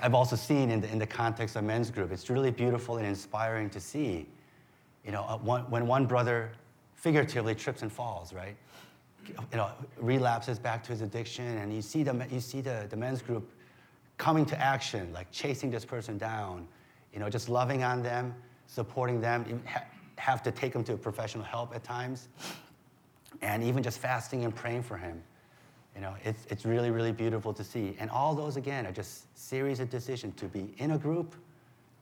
I've 0.03 0.15
also 0.15 0.37
seen 0.37 0.71
in 0.71 0.81
the, 0.81 0.91
in 0.91 0.99
the 0.99 1.07
context 1.07 1.57
of 1.57 1.65
men's 1.65 1.91
group, 1.91 2.13
it's 2.13 2.31
really 2.31 2.53
beautiful 2.53 2.99
and 2.99 3.07
inspiring 3.07 3.69
to 3.71 3.81
see, 3.81 4.27
you 5.05 5.11
know, 5.11 5.25
uh, 5.25 5.37
one, 5.39 5.63
when 5.69 5.87
one 5.87 6.07
brother 6.07 6.53
figuratively 6.95 7.55
trips 7.55 7.83
and 7.83 7.93
falls, 7.93 8.33
right? 8.33 8.57
you 9.27 9.57
know, 9.57 9.71
relapses 9.97 10.59
back 10.59 10.83
to 10.85 10.93
his 10.93 11.01
addiction, 11.01 11.59
and 11.59 11.73
you 11.75 11.83
see 11.83 12.03
the, 12.03 12.27
you 12.31 12.41
see 12.41 12.61
the, 12.61 12.87
the 12.91 12.97
men's 12.97 13.23
group 13.23 13.51
coming 14.19 14.45
to 14.47 14.61
action, 14.61 15.13
like 15.13 15.31
chasing 15.31 15.71
this 15.71 15.85
person 15.85 16.19
down, 16.19 16.67
you 17.13 17.21
know, 17.21 17.29
just 17.29 17.49
loving 17.49 17.83
on 17.83 18.03
them, 18.03 18.35
supporting 18.67 19.21
them, 19.21 19.63
have 20.17 20.43
to 20.45 20.53
take 20.53 20.75
him 20.75 20.85
to 20.85 20.97
professional 20.97 21.45
help 21.45 21.75
at 21.75 21.85
times, 21.85 22.29
and 23.43 23.63
even 23.63 23.83
just 23.83 23.99
fasting 23.99 24.45
and 24.45 24.55
praying 24.55 24.83
for 24.83 24.97
him. 24.97 25.23
You 25.95 26.01
know, 26.01 26.15
it's, 26.25 26.47
it's 26.49 26.65
really, 26.65 26.91
really 26.91 27.13
beautiful 27.13 27.53
to 27.53 27.63
see. 27.63 27.97
And 28.01 28.11
all 28.11 28.35
those, 28.35 28.57
again, 28.57 28.87
are 28.87 28.93
just 28.93 29.27
series 29.39 29.79
of 29.79 29.91
decisions 29.91 30.35
to 30.41 30.47
be 30.47 30.75
in 30.79 30.93
a 30.93 30.99
group, 30.99 31.35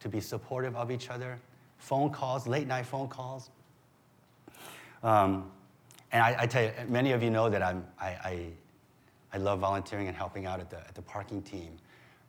to 0.01 0.09
be 0.09 0.21
supportive 0.21 0.75
of 0.77 0.91
each 0.91 1.11
other, 1.11 1.39
phone 1.79 2.11
calls, 2.11 2.47
late 2.47 2.67
night 2.67 2.87
phone 2.87 3.09
calls. 3.09 3.51
Um, 5.03 5.51
and 6.11 6.23
I, 6.23 6.37
I, 6.41 6.47
tell 6.47 6.63
you, 6.65 6.73
many 6.89 7.13
of 7.13 7.23
you 7.23 7.31
know 7.31 7.51
that 7.51 7.63
I'm, 7.63 7.85
I, 8.01 8.07
I, 8.07 8.47
I 9.35 9.39
love 9.39 9.61
volunteering 9.61 10.09
and 10.09 10.17
helping 10.17 10.47
out 10.47 10.61
at 10.61 10.71
the, 10.71 10.79
at 10.79 10.95
the 10.95 11.03
parking 11.03 11.43
team. 11.43 11.77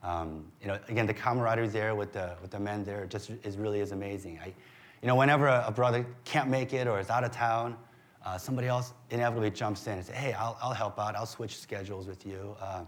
Um, 0.02 0.46
you 0.62 0.68
know, 0.68 0.78
again, 0.90 1.06
the 1.06 1.14
camaraderie 1.14 1.68
there 1.68 1.96
with 1.96 2.12
the, 2.12 2.36
with 2.42 2.52
the 2.52 2.60
men 2.60 2.84
there 2.84 3.06
just 3.06 3.32
is 3.44 3.58
really 3.58 3.80
is 3.80 3.94
amazing. 3.94 4.40
I, 4.44 4.54
you 5.04 5.08
know, 5.08 5.16
whenever 5.16 5.48
a, 5.48 5.66
a 5.68 5.72
brother 5.72 6.06
can't 6.24 6.50
make 6.50 6.74
it 6.74 6.88
or 6.88 6.98
is 6.98 7.10
out 7.10 7.26
of 7.26 7.32
town, 7.32 7.76
uh, 8.26 8.38
somebody 8.38 8.70
else 8.70 8.94
inevitably 9.10 9.52
jumps 9.52 9.86
in 9.86 9.94
and 9.98 10.06
says, 10.06 10.16
hey, 10.16 10.32
I'll, 10.32 10.58
I'll 10.62 10.74
help 10.74 10.98
out. 10.98 11.14
I'll 11.18 11.26
switch 11.26 11.60
schedules 11.60 12.08
with 12.08 12.26
you. 12.26 12.56
Uh, 12.62 12.86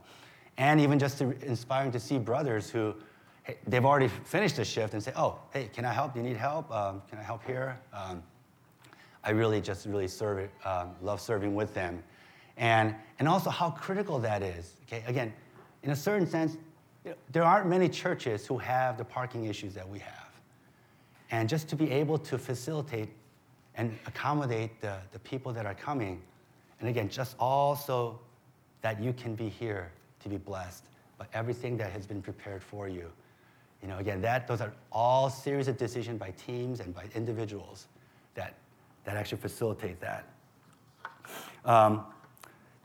and 0.58 0.80
even 0.80 0.98
just 0.98 1.18
to, 1.18 1.32
inspiring 1.46 1.92
to 1.92 2.00
see 2.00 2.18
brothers 2.18 2.70
who, 2.70 2.96
hey, 3.44 3.58
they've 3.68 3.84
already 3.84 4.08
finished 4.08 4.58
a 4.60 4.64
shift 4.64 4.94
and 4.94 5.04
say, 5.04 5.12
oh, 5.18 5.40
hey, 5.52 5.70
can 5.74 5.84
I 5.84 5.92
help? 5.92 6.14
Do 6.14 6.22
you 6.22 6.26
need 6.26 6.38
help? 6.38 6.72
Um, 6.72 7.02
can 7.10 7.20
I 7.20 7.24
help 7.24 7.44
here? 7.46 7.78
Um, 7.94 8.24
I 9.26 9.32
really 9.32 9.60
just 9.60 9.86
really 9.86 10.08
serve, 10.08 10.50
um, 10.64 10.92
love 11.02 11.20
serving 11.20 11.54
with 11.54 11.74
them. 11.74 12.02
and, 12.58 12.96
and 13.20 13.28
also 13.28 13.50
how 13.50 13.72
critical 13.72 14.20
that 14.20 14.42
is. 14.42 14.74
Okay, 14.88 15.04
again, 15.08 15.34
in 15.84 15.92
a 15.92 15.96
certain 15.96 16.28
sense, 16.28 16.58
you 17.04 17.12
know, 17.12 17.18
there 17.32 17.44
aren't 17.44 17.68
many 17.68 17.90
churches 17.90 18.46
who 18.48 18.58
have 18.58 18.98
the 18.98 19.06
parking 19.06 19.46
issues 19.46 19.74
that 19.74 19.88
we 19.88 20.00
have. 20.00 20.25
And 21.36 21.50
just 21.50 21.68
to 21.68 21.76
be 21.76 21.92
able 21.92 22.18
to 22.20 22.38
facilitate 22.38 23.10
and 23.76 23.94
accommodate 24.06 24.80
the, 24.80 25.00
the 25.12 25.20
people 25.20 25.52
that 25.52 25.66
are 25.66 25.74
coming, 25.74 26.22
and 26.80 26.88
again, 26.88 27.10
just 27.10 27.36
also 27.42 28.18
that 28.82 29.04
you 29.04 29.12
can 29.12 29.36
be 29.36 29.50
here 29.50 29.92
to 30.22 30.30
be 30.30 30.38
blessed 30.38 30.86
by 31.18 31.26
everything 31.34 31.76
that 31.76 31.92
has 31.92 32.08
been 32.08 32.22
prepared 32.22 32.64
for 32.64 32.88
you. 32.88 33.12
You 33.82 33.90
know, 33.90 33.98
again, 33.98 34.22
that 34.22 34.48
those 34.48 34.62
are 34.62 34.72
all 34.94 35.30
series 35.30 35.68
of 35.68 35.76
decisions 35.78 36.18
by 36.18 36.32
teams 36.32 36.80
and 36.80 36.96
by 36.96 37.04
individuals 37.14 37.88
that, 38.36 38.54
that 39.04 39.18
actually 39.18 39.42
facilitate 39.42 40.00
that. 40.00 40.30
Um, 41.66 42.06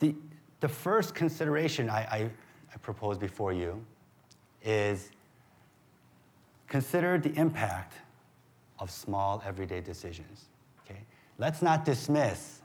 the, 0.00 0.12
the 0.59 0.69
first 0.69 1.14
consideration 1.14 1.88
I, 1.88 2.00
I, 2.00 2.30
I 2.75 2.78
propose 2.83 3.16
before 3.16 3.52
you 3.52 3.80
is 4.64 5.12
consider 6.66 7.16
the 7.16 7.33
impact 7.35 7.95
of 8.80 8.90
small 8.90 9.42
everyday 9.46 9.80
decisions. 9.80 10.46
Okay? 10.84 11.00
Let's 11.38 11.62
not 11.62 11.84
dismiss 11.84 12.60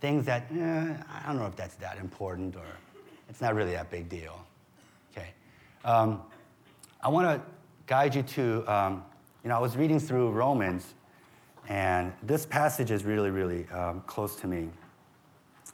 things 0.00 0.26
that 0.26 0.46
eh, 0.52 0.94
I 1.24 1.26
don't 1.26 1.38
know 1.38 1.46
if 1.46 1.56
that's 1.56 1.76
that 1.76 1.98
important 1.98 2.56
or 2.56 2.66
it's 3.28 3.40
not 3.40 3.54
really 3.54 3.72
that 3.72 3.90
big 3.90 4.08
deal. 4.08 4.44
Okay. 5.12 5.28
Um, 5.84 6.22
I 7.00 7.08
want 7.08 7.26
to 7.26 7.46
guide 7.86 8.14
you 8.14 8.22
to, 8.22 8.64
um, 8.72 9.04
you 9.42 9.48
know, 9.48 9.56
I 9.56 9.60
was 9.60 9.76
reading 9.76 10.00
through 10.00 10.30
Romans, 10.30 10.94
and 11.68 12.12
this 12.22 12.46
passage 12.46 12.90
is 12.90 13.04
really, 13.04 13.30
really 13.30 13.68
um, 13.70 14.02
close 14.06 14.36
to 14.36 14.46
me. 14.46 14.68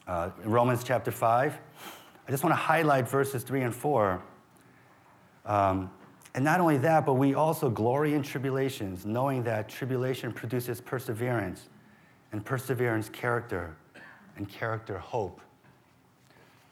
Uh, 0.07 0.29
Romans 0.43 0.83
chapter 0.83 1.11
5. 1.11 1.57
I 2.27 2.31
just 2.31 2.43
want 2.43 2.51
to 2.51 2.57
highlight 2.57 3.07
verses 3.07 3.43
3 3.43 3.61
and 3.61 3.75
4. 3.75 4.21
Um, 5.45 5.91
and 6.35 6.43
not 6.43 6.59
only 6.59 6.77
that, 6.77 7.05
but 7.05 7.13
we 7.13 7.35
also 7.35 7.69
glory 7.69 8.15
in 8.15 8.23
tribulations, 8.23 9.05
knowing 9.05 9.43
that 9.43 9.69
tribulation 9.69 10.31
produces 10.31 10.81
perseverance, 10.81 11.69
and 12.31 12.43
perseverance, 12.43 13.09
character, 13.09 13.75
and 14.37 14.49
character, 14.49 14.97
hope. 14.97 15.39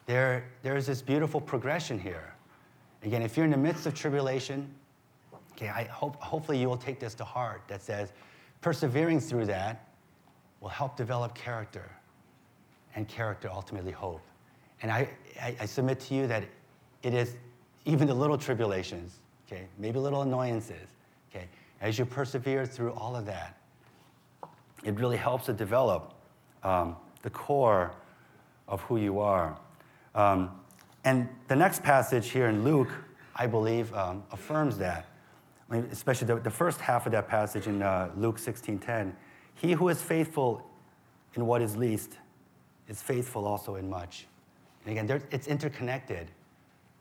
There, 0.07 0.45
there's 0.63 0.87
this 0.87 1.01
beautiful 1.01 1.39
progression 1.39 1.99
here. 1.99 2.33
Again, 3.03 3.21
if 3.21 3.37
you're 3.37 3.45
in 3.45 3.51
the 3.51 3.57
midst 3.57 3.85
of 3.85 3.93
tribulation, 3.93 4.73
okay, 5.51 5.69
I 5.69 5.83
hope, 5.83 6.15
hopefully 6.15 6.57
you 6.59 6.67
will 6.67 6.77
take 6.77 6.99
this 6.99 7.13
to 7.15 7.23
heart 7.23 7.61
that 7.67 7.81
says 7.83 8.13
persevering 8.61 9.19
through 9.19 9.45
that 9.45 9.87
will 10.59 10.69
help 10.69 10.95
develop 10.97 11.35
character, 11.35 11.89
and 12.95 13.07
character 13.07 13.49
ultimately 13.51 13.91
hope. 13.91 14.21
And 14.81 14.91
I, 14.91 15.07
I, 15.39 15.55
I 15.61 15.65
submit 15.65 15.99
to 16.01 16.15
you 16.15 16.27
that 16.27 16.43
it 17.03 17.13
is 17.13 17.35
even 17.85 18.07
the 18.07 18.13
little 18.13 18.37
tribulations, 18.37 19.19
okay, 19.51 19.65
maybe 19.77 19.99
little 19.99 20.21
annoyances, 20.21 20.87
okay, 21.29 21.47
as 21.81 21.99
you 21.99 22.05
persevere 22.05 22.65
through 22.65 22.91
all 22.93 23.15
of 23.15 23.25
that, 23.25 23.57
it 24.83 24.99
really 24.99 25.17
helps 25.17 25.45
to 25.45 25.53
develop 25.53 26.13
um, 26.63 26.95
the 27.21 27.29
core 27.29 27.91
of 28.67 28.81
who 28.81 28.97
you 28.97 29.19
are. 29.19 29.57
Um, 30.15 30.51
and 31.03 31.27
the 31.47 31.55
next 31.55 31.83
passage 31.83 32.29
here 32.29 32.47
in 32.47 32.63
Luke, 32.63 32.89
I 33.35 33.47
believe, 33.47 33.93
um, 33.93 34.23
affirms 34.31 34.77
that. 34.77 35.07
I 35.69 35.75
mean, 35.75 35.89
especially 35.91 36.27
the, 36.27 36.35
the, 36.35 36.49
first 36.49 36.81
half 36.81 37.05
of 37.05 37.11
that 37.13 37.27
passage 37.27 37.67
in 37.67 37.81
uh, 37.81 38.11
Luke 38.15 38.37
16:10. 38.37 39.13
He 39.55 39.71
who 39.71 39.89
is 39.89 40.01
faithful 40.01 40.67
in 41.35 41.45
what 41.45 41.61
is 41.61 41.77
least 41.77 42.17
is 42.87 43.01
faithful 43.01 43.45
also 43.45 43.75
in 43.75 43.89
much. 43.89 44.27
And 44.85 44.97
again, 44.97 45.21
it's 45.31 45.47
interconnected. 45.47 46.29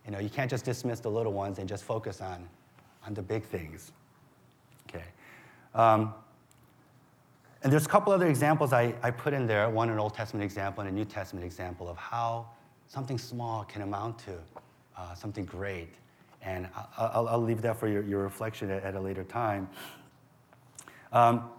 You 0.05 0.13
know, 0.13 0.19
you 0.19 0.31
can't 0.31 0.51
just 0.51 0.65
dismiss 0.65 1.01
the 1.01 1.11
little 1.11 1.33
ones 1.33 1.59
and 1.59 1.69
just 1.69 1.85
focus 1.85 2.21
on, 2.21 2.49
on 3.07 3.15
the 3.15 3.23
big 3.23 3.45
things. 3.45 3.93
Okay. 4.89 5.05
Um, 5.75 6.15
and 7.63 7.73
there's 7.73 7.85
a 7.85 7.89
couple 7.89 8.13
other 8.13 8.27
examples 8.27 8.73
I, 8.73 8.95
I 9.03 9.11
put 9.11 9.35
in 9.35 9.47
there, 9.47 9.69
one 9.69 9.91
an 9.91 9.99
Old 9.99 10.15
Testament 10.15 10.45
example 10.45 10.81
and 10.81 10.91
a 10.91 10.95
New 10.95 11.05
Testament 11.05 11.45
example 11.45 11.89
of 11.89 11.97
how 11.97 12.49
something 12.89 13.19
small 13.19 13.65
can 13.65 13.83
amount 13.83 14.19
to 14.21 14.33
uh, 14.97 15.15
something 15.15 15.45
great. 15.45 15.95
And 16.43 16.69
I'll, 16.97 17.29
I'll, 17.29 17.43
leave 17.43 17.61
that 17.63 17.79
for 17.79 17.87
your, 17.87 18.03
your 18.03 18.23
reflection 18.23 18.71
at, 18.71 18.83
at 18.83 18.95
a 18.95 19.01
later 19.01 19.25
time. 19.25 19.69
Um, 21.13 21.51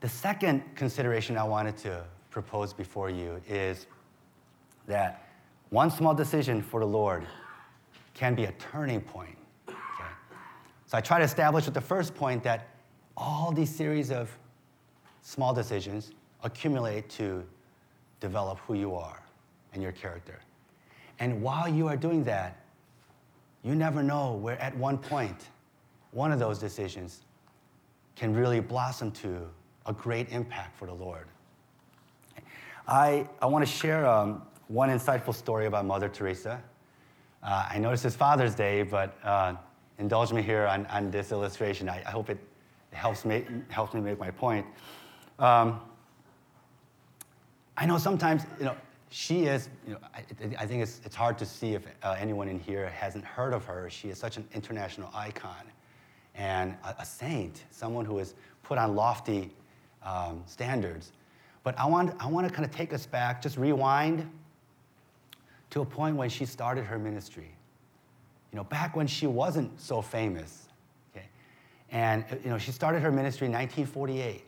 the 0.00 0.08
second 0.08 0.62
consideration 0.76 1.36
I 1.36 1.42
wanted 1.42 1.76
to 1.78 2.04
propose 2.30 2.72
before 2.72 3.10
you 3.10 3.40
is 3.48 3.86
that 4.86 5.27
one 5.70 5.90
small 5.90 6.14
decision 6.14 6.62
for 6.62 6.80
the 6.80 6.86
Lord 6.86 7.26
can 8.14 8.34
be 8.34 8.44
a 8.44 8.52
turning 8.52 9.00
point. 9.00 9.36
Okay? 9.68 9.76
So 10.86 10.96
I 10.96 11.00
try 11.00 11.18
to 11.18 11.24
establish 11.24 11.66
with 11.66 11.74
the 11.74 11.80
first 11.80 12.14
point 12.14 12.42
that 12.44 12.68
all 13.16 13.52
these 13.52 13.74
series 13.74 14.10
of 14.10 14.36
small 15.22 15.52
decisions 15.52 16.12
accumulate 16.42 17.08
to 17.10 17.44
develop 18.20 18.58
who 18.60 18.74
you 18.74 18.94
are 18.94 19.22
and 19.72 19.82
your 19.82 19.92
character. 19.92 20.38
And 21.18 21.42
while 21.42 21.68
you 21.68 21.88
are 21.88 21.96
doing 21.96 22.24
that, 22.24 22.56
you 23.62 23.74
never 23.74 24.02
know 24.02 24.34
where 24.34 24.58
at 24.60 24.76
one 24.76 24.98
point 24.98 25.48
one 26.12 26.32
of 26.32 26.38
those 26.38 26.58
decisions 26.58 27.20
can 28.16 28.34
really 28.34 28.60
blossom 28.60 29.10
to 29.12 29.46
a 29.86 29.92
great 29.92 30.30
impact 30.30 30.76
for 30.78 30.86
the 30.86 30.94
Lord. 30.94 31.26
I, 32.86 33.28
I 33.42 33.46
want 33.46 33.66
to 33.66 33.70
share 33.70 34.06
um, 34.06 34.42
one 34.68 34.90
insightful 34.90 35.34
story 35.34 35.66
about 35.66 35.86
Mother 35.86 36.08
Teresa. 36.08 36.62
Uh, 37.42 37.66
I 37.70 37.78
noticed 37.78 38.04
it's 38.04 38.16
Father's 38.16 38.54
Day, 38.54 38.82
but 38.82 39.16
uh, 39.24 39.54
indulge 39.98 40.32
me 40.32 40.42
here 40.42 40.66
on, 40.66 40.86
on 40.86 41.10
this 41.10 41.32
illustration. 41.32 41.88
I, 41.88 42.02
I 42.06 42.10
hope 42.10 42.30
it 42.30 42.38
helps, 42.92 43.24
make, 43.24 43.46
helps 43.70 43.94
me 43.94 44.00
make 44.00 44.18
my 44.18 44.30
point. 44.30 44.66
Um, 45.38 45.80
I 47.76 47.86
know 47.86 47.96
sometimes, 47.96 48.42
you 48.58 48.66
know, 48.66 48.76
she 49.10 49.44
is, 49.44 49.70
you 49.86 49.94
know, 49.94 50.00
I, 50.14 50.22
I 50.58 50.66
think 50.66 50.82
it's, 50.82 51.00
it's 51.04 51.16
hard 51.16 51.38
to 51.38 51.46
see 51.46 51.74
if 51.74 51.86
uh, 52.02 52.16
anyone 52.18 52.48
in 52.48 52.58
here 52.58 52.88
hasn't 52.90 53.24
heard 53.24 53.54
of 53.54 53.64
her. 53.64 53.88
She 53.88 54.08
is 54.10 54.18
such 54.18 54.36
an 54.36 54.46
international 54.52 55.10
icon 55.14 55.64
and 56.34 56.74
a, 56.84 56.96
a 56.98 57.06
saint, 57.06 57.64
someone 57.70 58.04
who 58.04 58.18
has 58.18 58.34
put 58.62 58.76
on 58.76 58.94
lofty 58.94 59.50
um, 60.02 60.42
standards. 60.46 61.12
But 61.62 61.78
I 61.78 61.86
want, 61.86 62.14
I 62.20 62.26
want 62.26 62.46
to 62.46 62.52
kind 62.52 62.66
of 62.66 62.74
take 62.74 62.92
us 62.92 63.06
back, 63.06 63.40
just 63.40 63.56
rewind 63.56 64.28
to 65.70 65.80
a 65.80 65.84
point 65.84 66.16
when 66.16 66.28
she 66.28 66.44
started 66.44 66.84
her 66.84 66.98
ministry. 66.98 67.54
You 68.52 68.56
know, 68.56 68.64
back 68.64 68.96
when 68.96 69.06
she 69.06 69.26
wasn't 69.26 69.80
so 69.80 70.00
famous. 70.00 70.68
Okay? 71.12 71.26
And, 71.90 72.24
you 72.42 72.50
know, 72.50 72.58
she 72.58 72.72
started 72.72 73.00
her 73.00 73.12
ministry 73.12 73.46
in 73.46 73.52
1948. 73.52 74.44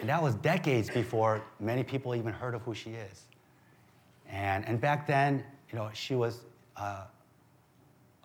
And 0.00 0.08
that 0.08 0.22
was 0.22 0.34
decades 0.36 0.90
before 0.90 1.42
many 1.60 1.84
people 1.84 2.14
even 2.14 2.32
heard 2.32 2.54
of 2.54 2.62
who 2.62 2.74
she 2.74 2.90
is. 2.90 3.22
And, 4.28 4.66
and 4.66 4.80
back 4.80 5.06
then, 5.06 5.44
you 5.70 5.78
know, 5.78 5.90
she 5.92 6.14
was 6.14 6.40
uh, 6.76 7.04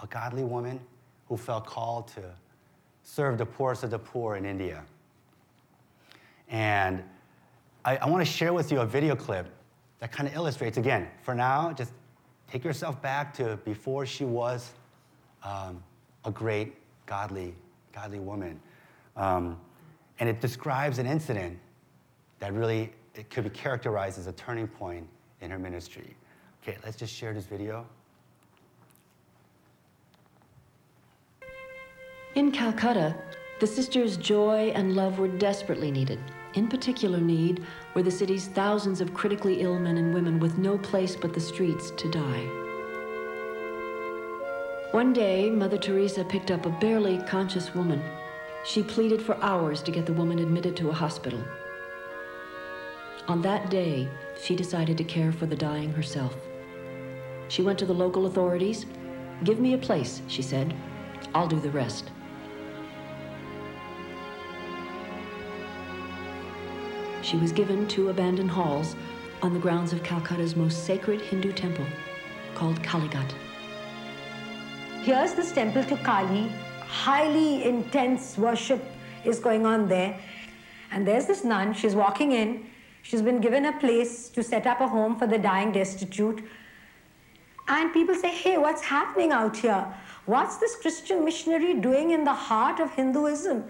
a 0.01 0.07
godly 0.07 0.43
woman 0.43 0.79
who 1.27 1.37
felt 1.37 1.65
called 1.65 2.07
to 2.09 2.23
serve 3.03 3.37
the 3.37 3.45
poorest 3.45 3.83
of 3.83 3.91
the 3.91 3.99
poor 3.99 4.35
in 4.35 4.45
India. 4.45 4.83
And 6.49 7.03
I, 7.85 7.97
I 7.97 8.09
want 8.09 8.25
to 8.25 8.31
share 8.31 8.53
with 8.53 8.71
you 8.71 8.79
a 8.79 8.85
video 8.85 9.15
clip 9.15 9.47
that 9.99 10.11
kind 10.11 10.27
of 10.27 10.35
illustrates, 10.35 10.77
again, 10.77 11.07
for 11.23 11.33
now, 11.33 11.71
just 11.73 11.91
take 12.49 12.63
yourself 12.63 13.01
back 13.01 13.33
to 13.35 13.57
before 13.65 14.05
she 14.05 14.25
was 14.25 14.71
um, 15.43 15.83
a 16.25 16.31
great, 16.31 16.75
godly, 17.05 17.55
godly 17.93 18.19
woman. 18.19 18.59
Um, 19.15 19.59
and 20.19 20.29
it 20.29 20.41
describes 20.41 20.99
an 20.99 21.07
incident 21.07 21.57
that 22.39 22.53
really 22.53 22.91
it 23.15 23.29
could 23.29 23.43
be 23.43 23.49
characterized 23.49 24.19
as 24.19 24.27
a 24.27 24.31
turning 24.33 24.67
point 24.67 25.07
in 25.41 25.49
her 25.49 25.59
ministry. 25.59 26.15
Okay, 26.61 26.77
let's 26.83 26.97
just 26.97 27.13
share 27.13 27.33
this 27.33 27.45
video. 27.45 27.85
In 32.35 32.51
Calcutta, 32.51 33.15
the 33.59 33.65
sisters' 33.65 34.17
joy 34.17 34.71
and 34.75 34.95
love 34.95 35.17
were 35.17 35.27
desperately 35.27 35.89
needed. 35.89 36.19
In 36.53 36.67
particular 36.67 37.19
need 37.19 37.65
were 37.93 38.03
the 38.03 38.11
city's 38.11 38.47
thousands 38.47 39.01
of 39.01 39.13
critically 39.13 39.61
ill 39.61 39.77
men 39.77 39.97
and 39.97 40.13
women 40.13 40.39
with 40.39 40.57
no 40.57 40.77
place 40.77 41.15
but 41.15 41.33
the 41.33 41.39
streets 41.39 41.91
to 41.91 42.09
die. 42.09 42.47
One 44.91 45.13
day, 45.13 45.49
Mother 45.49 45.77
Teresa 45.77 46.23
picked 46.23 46.49
up 46.49 46.65
a 46.65 46.69
barely 46.69 47.19
conscious 47.27 47.75
woman. 47.75 48.01
She 48.65 48.81
pleaded 48.81 49.21
for 49.21 49.37
hours 49.43 49.81
to 49.83 49.91
get 49.91 50.05
the 50.05 50.13
woman 50.13 50.39
admitted 50.39 50.75
to 50.77 50.89
a 50.89 50.93
hospital. 50.93 51.43
On 53.27 53.41
that 53.41 53.69
day, 53.69 54.07
she 54.41 54.55
decided 54.55 54.97
to 54.97 55.03
care 55.03 55.31
for 55.33 55.45
the 55.45 55.55
dying 55.55 55.91
herself. 55.91 56.33
She 57.49 57.61
went 57.61 57.77
to 57.79 57.85
the 57.85 57.93
local 57.93 58.25
authorities. 58.25 58.85
Give 59.43 59.59
me 59.59 59.73
a 59.73 59.77
place, 59.77 60.21
she 60.27 60.41
said. 60.41 60.73
I'll 61.35 61.47
do 61.47 61.59
the 61.59 61.69
rest. 61.69 62.09
She 67.27 67.35
was 67.35 67.51
given 67.51 67.89
two 67.89 68.07
abandoned 68.07 68.49
halls 68.49 68.95
on 69.41 69.53
the 69.53 69.59
grounds 69.59 69.91
of 69.91 70.01
Calcutta's 70.01 70.55
most 70.55 70.85
sacred 70.85 71.19
Hindu 71.19 71.51
temple 71.51 71.85
called 72.55 72.81
Kalighat. 72.81 73.33
Here's 75.01 75.33
this 75.33 75.51
temple 75.51 75.83
to 75.83 75.97
Kali, 75.97 76.47
highly 76.87 77.65
intense 77.65 78.37
worship 78.37 78.81
is 79.25 79.39
going 79.39 79.65
on 79.65 79.89
there. 79.89 80.17
And 80.89 81.05
there's 81.05 81.25
this 81.25 81.43
nun, 81.43 81.73
she's 81.73 81.95
walking 81.95 82.31
in. 82.31 82.65
She's 83.01 83.21
been 83.21 83.41
given 83.41 83.65
a 83.65 83.77
place 83.77 84.29
to 84.29 84.41
set 84.41 84.65
up 84.65 84.79
a 84.79 84.87
home 84.87 85.19
for 85.19 85.27
the 85.27 85.37
dying 85.37 85.73
destitute. 85.73 86.41
And 87.67 87.91
people 87.91 88.15
say, 88.15 88.29
hey, 88.29 88.57
what's 88.57 88.83
happening 88.83 89.33
out 89.33 89.57
here? 89.57 89.85
What's 90.27 90.59
this 90.59 90.77
Christian 90.77 91.25
missionary 91.25 91.73
doing 91.73 92.11
in 92.11 92.23
the 92.23 92.33
heart 92.33 92.79
of 92.79 92.89
Hinduism? 92.91 93.65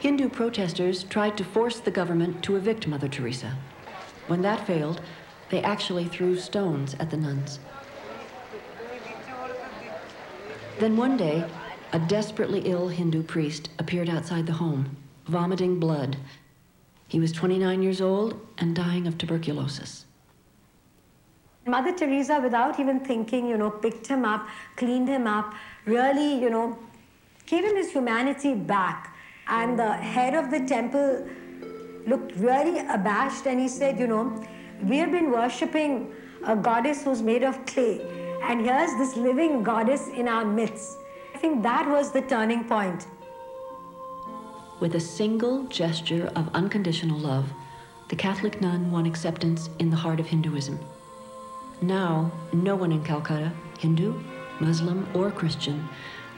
Hindu 0.00 0.30
protesters 0.30 1.04
tried 1.04 1.36
to 1.36 1.44
force 1.44 1.78
the 1.78 1.90
government 1.90 2.42
to 2.44 2.56
evict 2.56 2.86
Mother 2.86 3.06
Teresa. 3.06 3.58
When 4.28 4.40
that 4.40 4.66
failed, 4.66 5.02
they 5.50 5.62
actually 5.62 6.06
threw 6.06 6.38
stones 6.38 6.96
at 6.98 7.10
the 7.10 7.18
nuns. 7.18 7.60
Then 10.78 10.96
one 10.96 11.18
day, 11.18 11.44
a 11.92 11.98
desperately 11.98 12.60
ill 12.60 12.88
Hindu 12.88 13.22
priest 13.24 13.68
appeared 13.78 14.08
outside 14.08 14.46
the 14.46 14.54
home, 14.54 14.96
vomiting 15.26 15.78
blood. 15.78 16.16
He 17.06 17.20
was 17.20 17.30
29 17.32 17.82
years 17.82 18.00
old 18.00 18.40
and 18.56 18.74
dying 18.74 19.06
of 19.06 19.18
tuberculosis. 19.18 20.06
Mother 21.66 21.92
Teresa, 21.92 22.40
without 22.40 22.80
even 22.80 23.00
thinking, 23.00 23.46
you 23.46 23.58
know, 23.58 23.70
picked 23.70 24.06
him 24.06 24.24
up, 24.24 24.48
cleaned 24.76 25.08
him 25.08 25.26
up, 25.26 25.52
really, 25.84 26.40
you 26.40 26.48
know, 26.48 26.78
gave 27.44 27.64
him 27.64 27.76
his 27.76 27.92
humanity 27.92 28.54
back. 28.54 29.14
And 29.50 29.78
the 29.78 29.92
head 29.92 30.34
of 30.34 30.50
the 30.50 30.60
temple 30.60 31.26
looked 32.06 32.36
really 32.36 32.78
abashed 32.78 33.46
and 33.46 33.60
he 33.60 33.68
said, 33.68 33.98
you 33.98 34.06
know, 34.06 34.42
we 34.82 34.96
have 34.98 35.10
been 35.12 35.30
worshipping 35.30 36.12
a 36.44 36.56
goddess 36.56 37.04
who's 37.04 37.20
made 37.20 37.42
of 37.42 37.66
clay, 37.66 38.00
and 38.44 38.64
here's 38.64 38.96
this 38.96 39.16
living 39.16 39.62
goddess 39.62 40.08
in 40.08 40.26
our 40.26 40.44
midst. 40.44 40.96
I 41.34 41.38
think 41.38 41.62
that 41.62 41.86
was 41.86 42.12
the 42.12 42.22
turning 42.22 42.64
point. 42.64 43.06
With 44.80 44.94
a 44.94 45.00
single 45.00 45.64
gesture 45.64 46.32
of 46.34 46.48
unconditional 46.54 47.18
love, 47.18 47.52
the 48.08 48.16
Catholic 48.16 48.60
nun 48.60 48.90
won 48.90 49.04
acceptance 49.04 49.68
in 49.78 49.90
the 49.90 49.96
heart 49.96 50.20
of 50.20 50.26
Hinduism. 50.26 50.78
Now, 51.82 52.32
no 52.52 52.74
one 52.76 52.92
in 52.92 53.04
Calcutta, 53.04 53.52
Hindu, 53.78 54.18
Muslim, 54.60 55.06
or 55.14 55.30
Christian, 55.30 55.86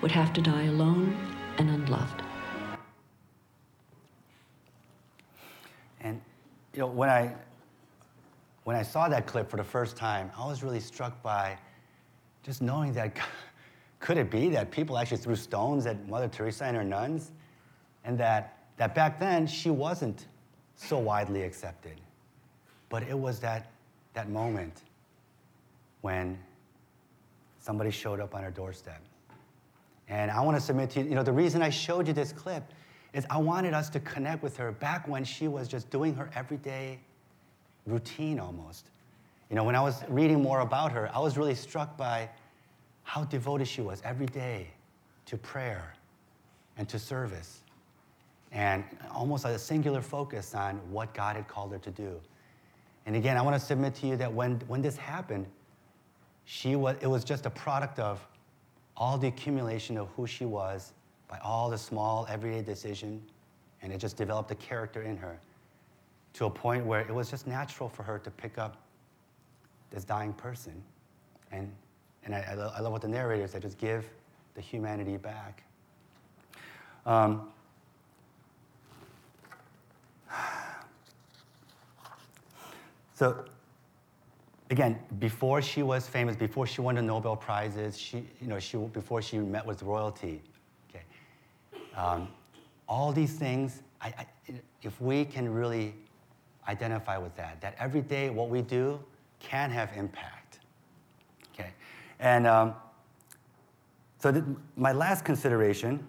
would 0.01 0.11
have 0.11 0.33
to 0.33 0.41
die 0.41 0.65
alone 0.65 1.17
and 1.59 1.71
unloved. 1.71 2.22
You 6.75 6.81
know, 6.81 6.87
when 6.87 7.09
I 7.09 7.35
when 8.65 8.77
I 8.77 8.83
saw 8.83 9.09
that 9.09 9.27
clip 9.27 9.51
for 9.51 9.57
the 9.57 9.65
first 9.65 9.97
time, 9.97 10.31
I 10.39 10.47
was 10.47 10.63
really 10.63 10.81
struck 10.81 11.21
by 11.23 11.59
just 12.45 12.63
knowing 12.63 12.93
that 12.93 13.17
could 14.01 14.19
it 14.19 14.31
be 14.31 14.49
that 14.51 14.71
people 14.71 14.99
actually 14.99 15.19
threw 15.19 15.37
stones 15.37 15.87
at 15.87 16.09
Mother 16.09 16.29
Teresa 16.29 16.65
and 16.65 16.77
her 16.77 16.85
nuns, 16.85 17.33
and 18.05 18.19
that 18.19 18.59
that 18.77 18.95
back 18.95 19.19
then 19.21 19.47
she 19.47 19.71
wasn't 19.71 20.27
so 20.77 20.99
widely 20.99 21.43
accepted, 21.43 22.01
but 22.89 23.03
it 23.03 23.19
was 23.19 23.41
that 23.41 23.71
that 24.15 24.29
moment 24.31 24.83
when 26.01 26.39
somebody 27.59 27.91
showed 27.91 28.21
up 28.21 28.35
on 28.35 28.43
her 28.43 28.51
doorstep. 28.51 29.01
And 30.09 30.31
I 30.31 30.41
want 30.41 30.57
to 30.57 30.61
submit 30.61 30.91
to 30.91 31.01
you, 31.01 31.11
you 31.11 31.15
know, 31.15 31.23
the 31.23 31.33
reason 31.33 31.63
I 31.63 31.71
showed 31.71 32.07
you 32.09 32.13
this 32.13 32.33
clip 32.33 32.65
is 33.13 33.27
I 33.29 33.39
wanted 33.39 33.75
us 33.75 33.89
to 33.91 34.01
connect 34.01 34.43
with 34.43 34.57
her 34.57 34.73
back 34.73 35.07
when 35.07 35.25
she 35.25 35.49
was 35.49 35.69
just 35.69 35.91
doing 35.91 36.15
her 36.15 36.31
everyday 36.35 36.99
routine 37.87 38.41
almost. 38.41 38.87
You 39.51 39.57
know, 39.57 39.65
when 39.65 39.75
I 39.75 39.83
was 39.83 40.03
reading 40.09 40.43
more 40.43 40.61
about 40.61 40.93
her, 40.93 41.11
I 41.15 41.19
was 41.19 41.37
really 41.37 41.55
struck 41.55 41.97
by 41.97 42.29
how 43.03 43.25
devoted 43.25 43.69
she 43.69 43.83
was 43.83 44.01
every 44.05 44.27
day 44.27 44.69
to 45.27 45.37
prayer 45.37 45.95
and 46.79 46.89
to 46.89 46.99
service, 46.99 47.61
and 48.51 48.83
almost 49.11 49.45
a 49.45 49.59
singular 49.59 50.01
focus 50.01 50.55
on 50.55 50.77
what 50.91 51.13
God 51.13 51.37
had 51.37 51.49
called 51.49 51.73
her 51.73 51.79
to 51.79 51.91
do. 51.91 52.19
And 53.05 53.17
again, 53.17 53.37
I 53.37 53.43
want 53.43 53.61
to 53.61 53.61
submit 53.61 53.95
to 53.97 54.07
you 54.07 54.17
that 54.17 54.33
when, 54.33 54.63
when 54.69 54.81
this 54.81 54.97
happened, 54.97 55.47
she 56.45 56.77
was, 56.77 56.97
it 57.01 57.07
was 57.07 57.25
just 57.25 57.45
a 57.45 57.51
product 57.51 57.99
of 57.99 58.27
all 58.97 59.19
the 59.19 59.29
accumulation 59.29 59.99
of 59.99 60.09
who 60.17 60.27
she 60.27 60.45
was 60.45 60.93
by 61.33 61.39
all 61.39 61.71
the 61.71 61.79
small 61.79 62.27
everyday 62.29 62.61
decision, 62.61 63.23
and 63.81 63.91
it 63.91 63.97
just 63.97 64.19
developed 64.19 64.51
a 64.51 64.55
character 64.55 65.01
in 65.01 65.17
her 65.17 65.41
to 66.35 66.45
a 66.45 66.51
point 66.51 66.85
where 66.85 67.01
it 67.01 67.15
was 67.15 67.31
just 67.31 67.47
natural 67.47 67.89
for 67.89 68.03
her 68.03 68.19
to 68.19 68.31
pick 68.31 68.59
up 68.59 68.77
this 69.91 70.05
dying 70.05 70.35
person. 70.35 70.75
And, 71.51 71.73
and 72.27 72.35
I, 72.35 72.45
I, 72.51 72.55
lo- 72.55 72.71
I 72.77 72.81
love 72.83 72.93
what 72.93 73.01
the 73.01 73.09
narrator 73.09 73.49
said, 73.49 73.63
just 73.63 73.79
give 73.79 74.05
the 74.53 74.61
humanity 74.61 75.17
back. 75.17 75.63
Um, 77.07 77.49
so 83.15 83.43
again, 84.71 84.99
before 85.19 85.63
she 85.63 85.83
was 85.83 86.07
famous, 86.07 86.37
before 86.37 86.67
she 86.67 86.83
won 86.83 86.97
the 86.97 87.03
Nobel 87.03 87.37
Prizes, 87.37 87.99
she, 87.99 88.19
you 88.39 88.49
know, 88.49 88.59
she, 88.59 88.77
before 88.77 89.23
she 89.23 89.39
met 89.39 89.65
with 89.65 89.83
royalty, 89.83 90.43
um, 91.97 92.29
all 92.89 93.13
these 93.13 93.35
things, 93.35 93.83
I, 94.01 94.09
I, 94.09 94.27
if 94.83 95.01
we 95.01 95.25
can 95.25 95.53
really 95.53 95.95
identify 96.69 97.19
with 97.19 97.35
that, 97.37 97.61
that 97.61 97.75
every 97.79 98.03
day 98.03 98.31
what 98.31 98.49
we 98.49 98.63
do 98.63 99.01
can 99.41 99.71
have 99.71 99.91
impact, 99.97 100.61
okay? 101.53 101.71
And 102.21 102.47
um, 102.47 102.75
so 104.19 104.31
th- 104.31 104.45
my 104.77 104.93
last 104.93 105.25
consideration, 105.25 106.07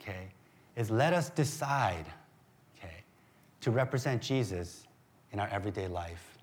okay, 0.00 0.28
is 0.76 0.90
let 0.90 1.12
us 1.12 1.30
decide, 1.30 2.06
okay, 2.78 3.02
to 3.60 3.70
represent 3.70 4.22
Jesus 4.22 4.86
in 5.32 5.40
our 5.40 5.48
everyday 5.48 5.88
life. 5.88 6.38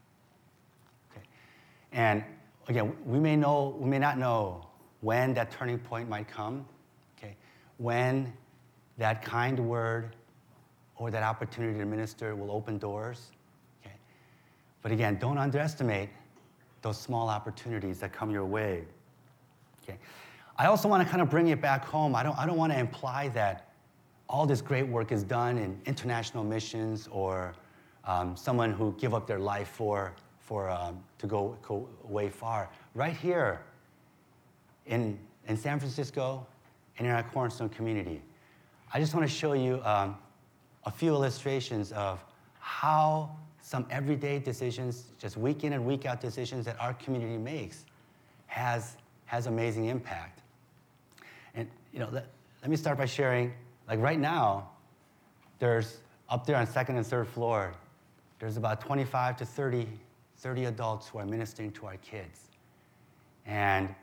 Okay. 1.12 1.26
And 1.92 2.24
again, 2.68 2.96
we 3.06 3.20
may 3.20 3.36
know, 3.36 3.76
we 3.80 3.90
may 3.90 4.00
not 4.00 4.18
know 4.18 4.68
when 5.00 5.34
that 5.34 5.50
turning 5.50 5.80
point 5.80 6.08
might 6.08 6.28
come, 6.28 6.66
okay, 7.18 7.36
when 7.78 8.32
that 9.02 9.24
kind 9.24 9.60
word 9.60 10.16
or 10.96 11.10
that 11.10 11.24
opportunity 11.24 11.80
to 11.80 11.86
minister 11.86 12.36
will 12.36 12.52
open 12.52 12.78
doors. 12.78 13.32
Okay. 13.82 13.96
But 14.84 14.92
again, 14.92 15.18
don't 15.18 15.40
underestimate 15.40 16.10
those 16.84 17.00
small 17.00 17.28
opportunities 17.28 18.00
that 18.02 18.14
come 18.14 18.30
your 18.30 18.46
way. 18.46 18.84
Okay. 19.82 19.98
I 20.56 20.68
also 20.68 20.88
want 20.88 21.04
to 21.04 21.10
kind 21.10 21.20
of 21.20 21.32
bring 21.32 21.48
it 21.48 21.60
back 21.60 21.84
home. 21.84 22.16
I 22.16 22.22
don't, 22.22 22.38
I 22.38 22.46
don't 22.46 22.58
want 22.58 22.74
to 22.74 22.80
imply 22.80 23.30
that 23.30 23.72
all 24.30 24.46
this 24.46 24.62
great 24.62 24.88
work 24.88 25.12
is 25.12 25.24
done 25.24 25.58
in 25.58 25.82
international 25.88 26.44
missions 26.44 27.10
or 27.12 27.56
um, 28.06 28.36
someone 28.38 28.72
who 28.72 28.94
give 29.00 29.16
up 29.16 29.26
their 29.26 29.40
life 29.40 29.70
for, 29.70 30.14
for 30.38 30.70
um, 30.70 31.04
to 31.18 31.26
go, 31.26 31.58
go 31.64 31.90
way 32.04 32.30
far. 32.30 32.70
Right 32.94 33.18
here 33.18 33.62
in, 34.86 35.18
in 35.48 35.58
San 35.58 35.80
Francisco 35.80 36.46
and 37.00 37.08
in 37.08 37.14
our 37.16 37.24
Cornerstone 37.24 37.70
community, 37.70 38.22
I 38.94 39.00
just 39.00 39.14
want 39.14 39.28
to 39.28 39.34
show 39.34 39.54
you 39.54 39.82
um, 39.86 40.18
a 40.86 40.92
few 40.92 41.14
illustrations 41.14 41.92
of 41.94 42.24
how 42.60 43.36
some 43.62 43.86
everyday 43.90 44.40
decisions, 44.40 45.06
just 45.18 45.38
week 45.38 45.64
in 45.64 45.74
and 45.74 45.86
week 45.86 46.06
out 46.06 46.20
decisions 46.20 46.66
that 46.66 46.80
our 46.80 46.94
community 46.96 47.38
makes, 47.38 47.86
has, 48.48 48.98
has 49.26 49.48
amazing 49.48 49.86
impact. 49.86 50.42
And 51.56 51.70
you 51.94 52.00
know, 52.00 52.10
let, 52.12 52.28
let 52.62 52.70
me 52.70 52.76
start 52.76 52.98
by 52.98 53.06
sharing, 53.06 53.54
like 53.88 54.00
right 54.00 54.20
now, 54.20 54.70
there's 55.60 56.00
up 56.28 56.46
there 56.46 56.58
on 56.58 56.68
second 56.68 56.98
and 56.98 57.06
third 57.06 57.28
floor, 57.28 57.74
there's 58.40 58.58
about 58.58 58.82
25 58.82 59.38
to 59.38 59.46
30, 59.46 59.88
30 60.38 60.66
adults 60.66 61.08
who 61.08 61.20
are 61.20 61.26
ministering 61.26 61.72
to 61.74 61.86
our 61.86 61.98
kids. 61.98 62.50
And 63.46 63.94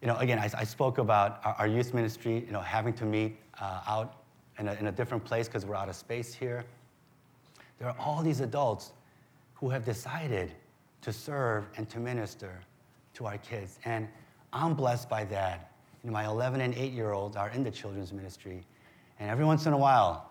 you 0.00 0.08
know, 0.08 0.16
again, 0.16 0.38
I, 0.38 0.50
I 0.56 0.64
spoke 0.64 0.98
about 0.98 1.40
our, 1.44 1.54
our, 1.54 1.66
youth 1.66 1.94
ministry, 1.94 2.44
you 2.44 2.52
know, 2.52 2.60
having 2.60 2.92
to 2.94 3.04
meet 3.04 3.38
uh, 3.60 3.80
out 3.86 4.22
in 4.58 4.68
a, 4.68 4.74
in 4.74 4.86
a 4.88 4.92
different 4.92 5.24
place 5.24 5.48
because 5.48 5.64
we're 5.64 5.74
out 5.74 5.88
of 5.88 5.96
space 5.96 6.34
here. 6.34 6.64
There 7.78 7.88
are 7.88 7.96
all 7.98 8.22
these 8.22 8.40
adults 8.40 8.92
who 9.54 9.68
have 9.70 9.84
decided 9.84 10.52
to 11.02 11.12
serve 11.12 11.66
and 11.76 11.88
to 11.90 11.98
minister 11.98 12.60
to 13.14 13.26
our 13.26 13.38
kids. 13.38 13.78
And 13.84 14.08
I'm 14.52 14.74
blessed 14.74 15.08
by 15.08 15.24
that. 15.24 15.72
You 16.02 16.10
know, 16.10 16.14
my 16.14 16.26
11 16.26 16.60
and 16.60 16.74
8 16.74 16.92
year 16.92 17.12
olds 17.12 17.36
are 17.36 17.50
in 17.50 17.64
the 17.64 17.70
children's 17.70 18.12
ministry. 18.12 18.64
And 19.18 19.30
every 19.30 19.44
once 19.44 19.66
in 19.66 19.72
a 19.72 19.78
while, 19.78 20.30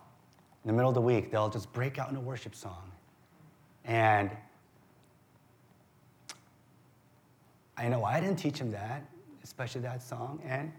in 0.63 0.67
the 0.67 0.73
middle 0.73 0.89
of 0.89 0.95
the 0.95 1.01
week, 1.01 1.31
they'll 1.31 1.49
just 1.49 1.71
break 1.73 1.97
out 1.97 2.09
in 2.09 2.15
a 2.15 2.21
worship 2.21 2.55
song. 2.55 2.91
And 3.83 4.31
I 7.77 7.87
know 7.87 8.03
I 8.03 8.19
didn't 8.19 8.37
teach 8.37 8.59
them 8.59 8.71
that, 8.71 9.03
especially 9.45 9.81
that 9.81 10.01
song. 10.01 10.41
And 10.43 10.71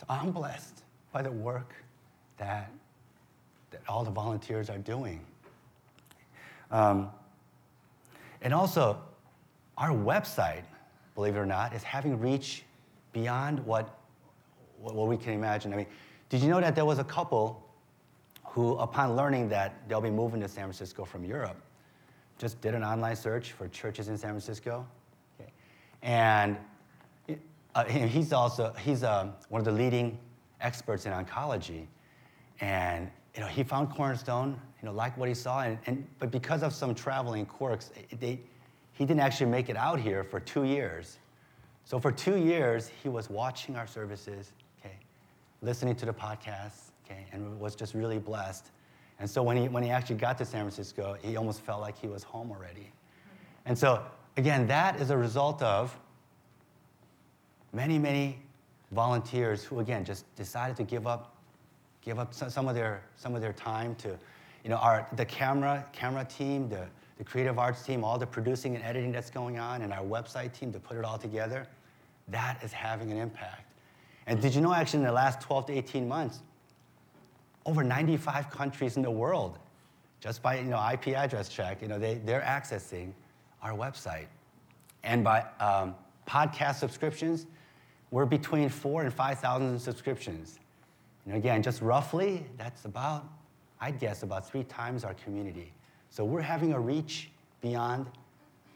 so 0.00 0.06
I'm 0.08 0.30
blessed 0.30 0.82
by 1.12 1.20
the 1.20 1.30
work 1.30 1.74
that, 2.38 2.70
that 3.70 3.82
all 3.86 4.04
the 4.04 4.10
volunteers 4.10 4.70
are 4.70 4.78
doing. 4.78 5.20
Um, 6.70 7.10
and 8.40 8.54
also, 8.54 8.98
our 9.76 9.90
website, 9.90 10.62
believe 11.14 11.36
it 11.36 11.38
or 11.38 11.44
not, 11.44 11.74
is 11.74 11.82
having 11.82 12.18
reach 12.18 12.64
beyond 13.12 13.60
what, 13.66 13.98
what 14.80 15.06
we 15.06 15.18
can 15.18 15.34
imagine. 15.34 15.74
I 15.74 15.76
mean, 15.76 15.86
did 16.30 16.40
you 16.40 16.48
know 16.48 16.60
that 16.60 16.74
there 16.74 16.86
was 16.86 16.98
a 16.98 17.04
couple 17.04 17.62
who, 18.44 18.76
upon 18.76 19.14
learning 19.14 19.50
that 19.50 19.86
they'll 19.88 20.00
be 20.00 20.10
moving 20.10 20.40
to 20.40 20.48
San 20.48 20.64
Francisco 20.64 21.04
from 21.04 21.22
Europe, 21.22 21.60
just 22.38 22.62
did 22.62 22.74
an 22.74 22.82
online 22.82 23.16
search 23.16 23.52
for 23.52 23.68
churches 23.68 24.08
in 24.08 24.16
San 24.16 24.30
Francisco? 24.30 24.86
Okay. 25.38 25.50
And 26.02 26.56
uh, 27.76 27.84
he's 27.84 28.32
also 28.32 28.72
he's 28.80 29.02
uh, 29.02 29.28
one 29.50 29.60
of 29.60 29.66
the 29.66 29.70
leading 29.70 30.18
experts 30.62 31.04
in 31.04 31.12
oncology, 31.12 31.86
and 32.62 33.10
you 33.34 33.40
know 33.42 33.46
he 33.46 33.62
found 33.62 33.90
Cornerstone, 33.90 34.58
you 34.80 34.86
know, 34.86 34.94
liked 34.94 35.18
what 35.18 35.28
he 35.28 35.34
saw, 35.34 35.60
and, 35.60 35.78
and 35.84 36.06
but 36.18 36.30
because 36.30 36.62
of 36.62 36.72
some 36.72 36.94
traveling 36.94 37.44
quirks, 37.44 37.92
they, 38.18 38.40
he 38.92 39.04
didn't 39.04 39.20
actually 39.20 39.50
make 39.50 39.68
it 39.68 39.76
out 39.76 40.00
here 40.00 40.24
for 40.24 40.40
two 40.40 40.64
years. 40.64 41.18
So 41.84 42.00
for 42.00 42.10
two 42.10 42.38
years, 42.38 42.90
he 43.02 43.10
was 43.10 43.28
watching 43.28 43.76
our 43.76 43.86
services, 43.86 44.52
okay, 44.80 44.96
listening 45.60 45.96
to 45.96 46.06
the 46.06 46.14
podcasts, 46.14 46.92
okay, 47.04 47.26
and 47.30 47.60
was 47.60 47.76
just 47.76 47.92
really 47.92 48.18
blessed. 48.18 48.70
And 49.20 49.28
so 49.28 49.42
when 49.42 49.56
he, 49.56 49.68
when 49.68 49.82
he 49.82 49.90
actually 49.90 50.16
got 50.16 50.38
to 50.38 50.46
San 50.46 50.62
Francisco, 50.62 51.16
he 51.22 51.36
almost 51.36 51.60
felt 51.60 51.82
like 51.82 51.96
he 51.96 52.08
was 52.08 52.22
home 52.22 52.50
already. 52.50 52.90
And 53.66 53.78
so, 53.78 54.02
again, 54.36 54.66
that 54.66 54.98
is 54.98 55.10
a 55.10 55.16
result 55.16 55.62
of 55.62 55.96
many, 57.76 57.98
many 57.98 58.38
volunteers 58.92 59.62
who, 59.62 59.80
again, 59.80 60.04
just 60.04 60.24
decided 60.34 60.76
to 60.78 60.82
give 60.82 61.06
up, 61.06 61.36
give 62.00 62.18
up 62.18 62.32
some 62.32 62.66
of 62.66 62.74
their, 62.74 63.02
some 63.16 63.34
of 63.34 63.42
their 63.42 63.52
time 63.52 63.94
to, 63.96 64.18
you 64.64 64.70
know, 64.70 64.76
our, 64.76 65.06
the 65.16 65.24
camera, 65.24 65.84
camera 65.92 66.24
team, 66.24 66.70
the, 66.70 66.86
the 67.18 67.24
creative 67.24 67.58
arts 67.58 67.82
team, 67.82 68.02
all 68.02 68.18
the 68.18 68.26
producing 68.26 68.74
and 68.74 68.82
editing 68.82 69.12
that's 69.12 69.30
going 69.30 69.58
on, 69.58 69.82
and 69.82 69.92
our 69.92 70.02
website 70.02 70.54
team 70.54 70.72
to 70.72 70.80
put 70.80 70.96
it 70.96 71.04
all 71.04 71.18
together, 71.18 71.66
that 72.28 72.58
is 72.64 72.72
having 72.72 73.12
an 73.12 73.18
impact. 73.18 73.70
And 74.26 74.40
did 74.40 74.54
you 74.54 74.62
know 74.62 74.72
actually 74.72 75.00
in 75.00 75.06
the 75.06 75.12
last 75.12 75.42
12 75.42 75.66
to 75.66 75.72
18 75.74 76.08
months, 76.08 76.40
over 77.66 77.84
95 77.84 78.50
countries 78.50 78.96
in 78.96 79.02
the 79.02 79.10
world, 79.10 79.58
just 80.20 80.42
by 80.42 80.58
you 80.58 80.64
know, 80.64 80.90
IP 80.92 81.08
address 81.08 81.50
check, 81.50 81.82
you 81.82 81.88
know, 81.88 81.98
they, 81.98 82.14
they're 82.24 82.40
accessing 82.40 83.12
our 83.62 83.72
website. 83.72 84.26
And 85.04 85.22
by 85.22 85.44
um, 85.60 85.94
podcast 86.26 86.76
subscriptions, 86.76 87.46
we're 88.10 88.26
between 88.26 88.68
four 88.68 89.02
and 89.02 89.12
5,000 89.12 89.78
subscriptions. 89.78 90.58
And 91.26 91.36
again, 91.36 91.62
just 91.62 91.82
roughly, 91.82 92.46
that's 92.56 92.84
about, 92.84 93.26
I'd 93.80 93.98
guess, 93.98 94.22
about 94.22 94.48
three 94.48 94.64
times 94.64 95.04
our 95.04 95.14
community. 95.14 95.72
So 96.10 96.24
we're 96.24 96.40
having 96.40 96.72
a 96.72 96.80
reach 96.80 97.30
beyond, 97.60 98.06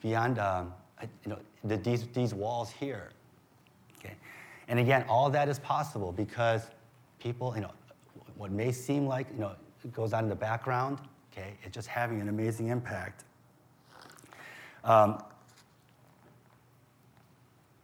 beyond 0.02 0.38
um, 0.38 0.74
you 1.24 1.30
know, 1.30 1.38
the, 1.64 1.76
these, 1.76 2.06
these 2.08 2.34
walls 2.34 2.70
here. 2.70 3.10
Okay? 3.98 4.14
And 4.68 4.78
again, 4.78 5.04
all 5.08 5.30
that 5.30 5.48
is 5.48 5.58
possible 5.58 6.12
because 6.12 6.62
people, 7.18 7.52
you 7.54 7.60
know, 7.60 7.70
what 8.36 8.50
may 8.50 8.72
seem 8.72 9.06
like, 9.06 9.26
you 9.32 9.40
know, 9.40 9.52
it 9.84 9.92
goes 9.92 10.12
on 10.12 10.24
in 10.24 10.28
the 10.28 10.36
background, 10.36 10.98
okay, 11.32 11.54
it's 11.62 11.74
just 11.74 11.88
having 11.88 12.20
an 12.20 12.28
amazing 12.28 12.68
impact. 12.68 13.24
Um, 14.84 15.22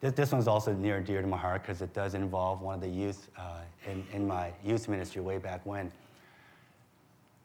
this, 0.07 0.15
this 0.15 0.33
one's 0.33 0.47
also 0.47 0.73
near 0.73 0.99
and 0.99 1.07
dear 1.07 1.21
to 1.21 1.27
my 1.27 1.37
heart 1.37 1.63
because 1.63 1.83
it 1.83 1.93
does 1.93 2.15
involve 2.15 2.61
one 2.61 2.77
of 2.77 2.81
the 2.81 2.89
youth 2.89 3.29
uh, 3.37 3.61
in, 3.91 4.07
in 4.13 4.27
my 4.27 4.53
youth 4.65 4.89
ministry 4.89 5.21
way 5.21 5.39
back 5.39 5.65
when. 5.65 5.91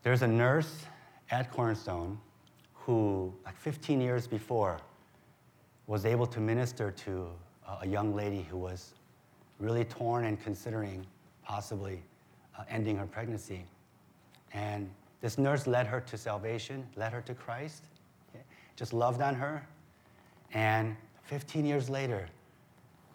There's 0.04 0.22
a 0.22 0.28
nurse 0.28 0.86
at 1.32 1.52
Cornerstone 1.52 2.20
who, 2.74 3.34
like 3.46 3.58
15 3.58 4.00
years 4.02 4.28
before, 4.28 4.78
was 5.88 6.06
able 6.06 6.26
to 6.28 6.40
minister 6.40 6.92
to 6.92 7.28
a 7.82 7.88
young 7.88 8.16
lady 8.16 8.46
who 8.50 8.58
was 8.58 8.94
really 9.60 9.86
torn 9.86 10.26
and 10.26 10.42
considering 10.42 11.06
possibly 11.44 12.02
uh, 12.58 12.64
ending 12.70 12.98
her 12.98 13.06
pregnancy. 13.06 13.64
And 14.54 14.90
this 15.22 15.38
nurse 15.38 15.68
led 15.68 15.88
her 15.88 16.02
to 16.02 16.18
salvation, 16.18 16.86
led 16.96 17.14
her 17.14 17.22
to 17.22 17.34
Christ, 17.34 17.84
okay? 18.30 18.44
just 18.76 18.94
loved 18.94 19.22
on 19.22 19.36
her. 19.36 19.66
And 20.54 20.96
15 21.24 21.66
years 21.66 21.90
later, 21.90 22.28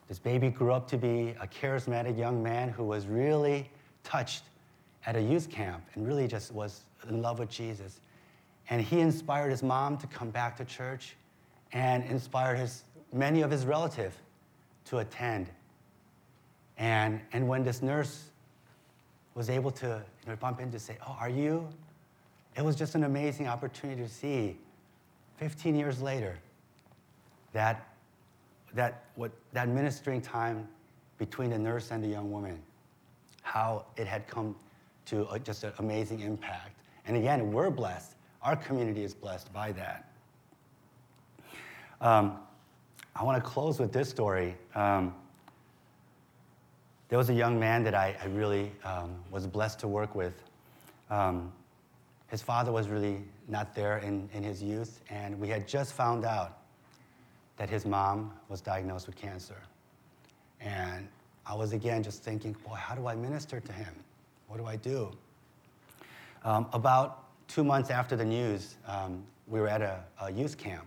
this 0.08 0.18
baby 0.18 0.50
grew 0.50 0.72
up 0.72 0.88
to 0.88 0.96
be 0.96 1.34
a 1.40 1.46
charismatic 1.46 2.16
young 2.16 2.42
man 2.42 2.68
who 2.68 2.84
was 2.84 3.06
really 3.06 3.68
touched 4.04 4.44
at 5.04 5.16
a 5.16 5.20
youth 5.20 5.50
camp 5.50 5.84
and 5.94 6.06
really 6.06 6.28
just 6.28 6.52
was 6.52 6.82
in 7.08 7.22
love 7.22 7.38
with 7.38 7.48
Jesus. 7.48 8.00
And 8.70 8.80
he 8.82 9.00
inspired 9.00 9.50
his 9.50 9.62
mom 9.62 9.96
to 9.98 10.06
come 10.06 10.30
back 10.30 10.56
to 10.58 10.64
church 10.64 11.16
and 11.72 12.04
inspired 12.04 12.56
his, 12.56 12.84
many 13.12 13.42
of 13.42 13.50
his 13.50 13.66
relatives 13.66 14.16
to 14.86 14.98
attend. 14.98 15.48
And, 16.78 17.20
and 17.32 17.48
when 17.48 17.64
this 17.64 17.82
nurse 17.82 18.30
was 19.34 19.50
able 19.50 19.70
to 19.72 20.02
you 20.24 20.30
know, 20.30 20.36
bump 20.36 20.60
in 20.60 20.70
to 20.70 20.78
say, 20.78 20.96
Oh, 21.06 21.16
are 21.20 21.28
you? 21.28 21.68
It 22.56 22.64
was 22.64 22.76
just 22.76 22.94
an 22.94 23.04
amazing 23.04 23.48
opportunity 23.48 24.02
to 24.02 24.08
see 24.08 24.56
15 25.36 25.74
years 25.74 26.00
later 26.00 26.38
that 27.52 27.95
that, 28.76 29.04
what, 29.16 29.32
that 29.52 29.68
ministering 29.68 30.20
time 30.20 30.68
between 31.18 31.50
the 31.50 31.58
nurse 31.58 31.90
and 31.90 32.02
the 32.02 32.08
young 32.08 32.30
woman, 32.30 32.60
how 33.42 33.86
it 33.96 34.06
had 34.06 34.28
come 34.28 34.54
to 35.06 35.28
a, 35.30 35.38
just 35.38 35.64
an 35.64 35.72
amazing 35.78 36.20
impact. 36.20 36.78
And 37.06 37.16
again, 37.16 37.52
we're 37.52 37.70
blessed. 37.70 38.14
Our 38.42 38.56
community 38.56 39.02
is 39.02 39.14
blessed 39.14 39.52
by 39.52 39.72
that. 39.72 40.10
Um, 42.00 42.38
I 43.14 43.24
want 43.24 43.42
to 43.42 43.48
close 43.48 43.78
with 43.80 43.92
this 43.92 44.08
story. 44.08 44.56
Um, 44.74 45.14
there 47.08 47.18
was 47.18 47.30
a 47.30 47.34
young 47.34 47.58
man 47.58 47.82
that 47.84 47.94
I, 47.94 48.16
I 48.22 48.26
really 48.26 48.72
um, 48.84 49.16
was 49.30 49.46
blessed 49.46 49.78
to 49.80 49.88
work 49.88 50.14
with. 50.14 50.34
Um, 51.08 51.52
his 52.28 52.42
father 52.42 52.72
was 52.72 52.88
really 52.88 53.22
not 53.48 53.74
there 53.74 53.98
in, 53.98 54.28
in 54.34 54.42
his 54.42 54.62
youth, 54.62 55.00
and 55.08 55.38
we 55.38 55.48
had 55.48 55.66
just 55.66 55.92
found 55.92 56.24
out 56.24 56.58
that 57.56 57.70
his 57.70 57.86
mom 57.86 58.32
was 58.48 58.60
diagnosed 58.60 59.06
with 59.06 59.16
cancer. 59.16 59.56
And 60.60 61.08
I 61.46 61.54
was 61.54 61.72
again 61.72 62.02
just 62.02 62.22
thinking, 62.22 62.56
boy, 62.66 62.74
how 62.74 62.94
do 62.94 63.06
I 63.06 63.14
minister 63.14 63.60
to 63.60 63.72
him? 63.72 63.94
What 64.48 64.58
do 64.58 64.66
I 64.66 64.76
do? 64.76 65.10
Um, 66.44 66.66
about 66.72 67.24
two 67.48 67.64
months 67.64 67.90
after 67.90 68.16
the 68.16 68.24
news, 68.24 68.76
um, 68.86 69.24
we 69.46 69.60
were 69.60 69.68
at 69.68 69.82
a, 69.82 70.02
a, 70.20 70.30
youth 70.30 70.58
camp. 70.58 70.86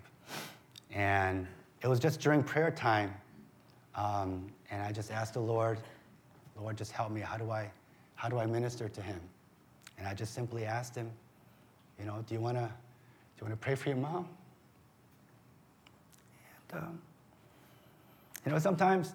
And 0.92 1.48
it 1.82 1.88
was 1.88 2.00
just 2.00 2.20
during 2.20 2.44
prayer 2.44 2.72
time. 2.72 3.14
Um, 3.96 4.52
and 4.70 4.82
I 4.82 4.92
just 4.92 5.12
asked 5.12 5.34
the 5.34 5.40
Lord, 5.40 5.80
Lord, 6.60 6.78
just 6.78 6.92
help 6.92 7.12
me. 7.12 7.22
How 7.22 7.38
do 7.38 7.52
I, 7.52 7.70
how 8.16 8.30
do 8.30 8.38
I 8.38 8.46
minister 8.46 8.90
to 8.90 9.02
him? 9.02 9.20
And 9.98 10.08
I 10.08 10.14
just 10.14 10.34
simply 10.34 10.66
asked 10.66 10.96
him, 10.96 11.10
you 12.00 12.06
know, 12.06 12.24
do 12.28 12.34
you 12.34 12.40
want 12.40 12.58
to, 12.58 12.64
do 12.64 13.46
you 13.46 13.48
want 13.48 13.60
to 13.60 13.66
pray 13.66 13.76
for 13.76 13.90
your 13.90 13.98
mom? 13.98 14.28
Um, 16.74 17.00
you 18.46 18.52
know, 18.52 18.60
sometimes 18.60 19.14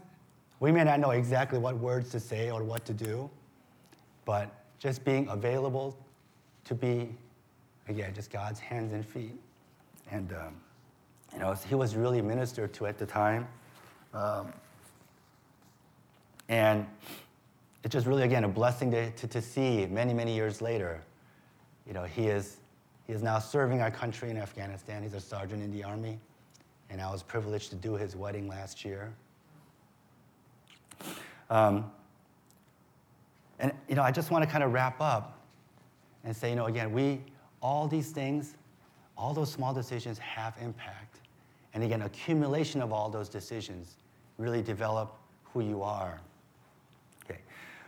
we 0.61 0.73
may 0.73 0.85
not 0.85 1.01
know 1.01 1.11
exactly 1.11 1.59
what 1.59 1.77
words 1.79 2.11
to 2.11 2.21
say 2.21 2.51
or 2.51 2.62
what 2.62 2.85
to 2.87 2.93
do, 2.93 3.31
but 4.25 4.51
just 4.79 5.05
being 5.05 5.29
available 5.29 5.97
to 6.64 6.75
be, 6.75 7.14
again, 7.88 8.14
just 8.14 8.31
God's 8.31 8.61
hands 8.61 8.93
and 8.93 9.05
feet. 9.05 9.38
And, 10.11 10.33
um, 10.33 10.55
you 11.33 11.38
know, 11.38 11.55
he 11.69 11.75
was 11.75 11.97
really 11.97 12.23
ministered 12.23 12.73
to 12.75 12.87
at 12.87 12.99
the 12.99 13.07
time. 13.07 13.49
Um, 14.12 14.53
and 16.49 16.87
it's 17.83 17.93
just 17.93 18.07
really, 18.07 18.23
again, 18.23 18.45
a 18.45 18.49
blessing 18.49 18.90
to, 18.93 19.11
to, 19.11 19.27
to, 19.27 19.43
see 19.43 19.87
many, 19.87 20.14
many 20.14 20.35
years 20.35 20.62
later. 20.62 21.03
You 21.87 21.93
know, 21.95 22.05
he 22.05 22.27
is, 22.27 22.59
he 23.07 23.12
is 23.12 23.23
now 23.23 23.38
serving 23.38 23.81
our 23.81 23.90
country 23.90 24.31
in 24.31 24.37
Afghanistan. 24.37 25.03
He's 25.03 25.14
a 25.14 25.21
sergeant 25.21 25.62
in 25.62 25.73
the 25.73 25.83
army 25.83 26.19
and 26.90 27.01
I 27.01 27.11
was 27.11 27.23
privileged 27.23 27.70
to 27.70 27.77
do 27.77 27.94
his 27.94 28.16
wedding 28.16 28.49
last 28.49 28.85
year. 28.85 29.12
Um, 31.51 31.90
and, 33.59 33.73
you 33.88 33.94
know, 33.94 34.03
I 34.03 34.11
just 34.11 34.31
want 34.31 34.44
to 34.44 34.51
kind 34.51 34.64
of 34.64 34.73
wrap 34.73 35.01
up 35.01 35.38
and 36.25 36.37
say, 36.37 36.51
you 36.51 36.57
know, 36.57 36.66
again, 36.66 36.92
we, 36.92 37.20
all 37.61 37.87
these 37.87 38.11
things, 38.11 38.57
all 39.16 39.35
those 39.35 39.51
small 39.51 39.73
decisions 39.73 40.18
have 40.18 40.55
impact. 40.61 41.20
And 41.73 41.83
again, 41.83 42.03
accumulation 42.03 42.83
of 42.83 42.92
all 42.92 43.09
those 43.09 43.29
decisions 43.29 43.97
really 44.38 44.62
develop 44.62 45.16
who 45.44 45.61
you 45.61 45.83
are. 45.83 46.20
Okay. 47.25 47.40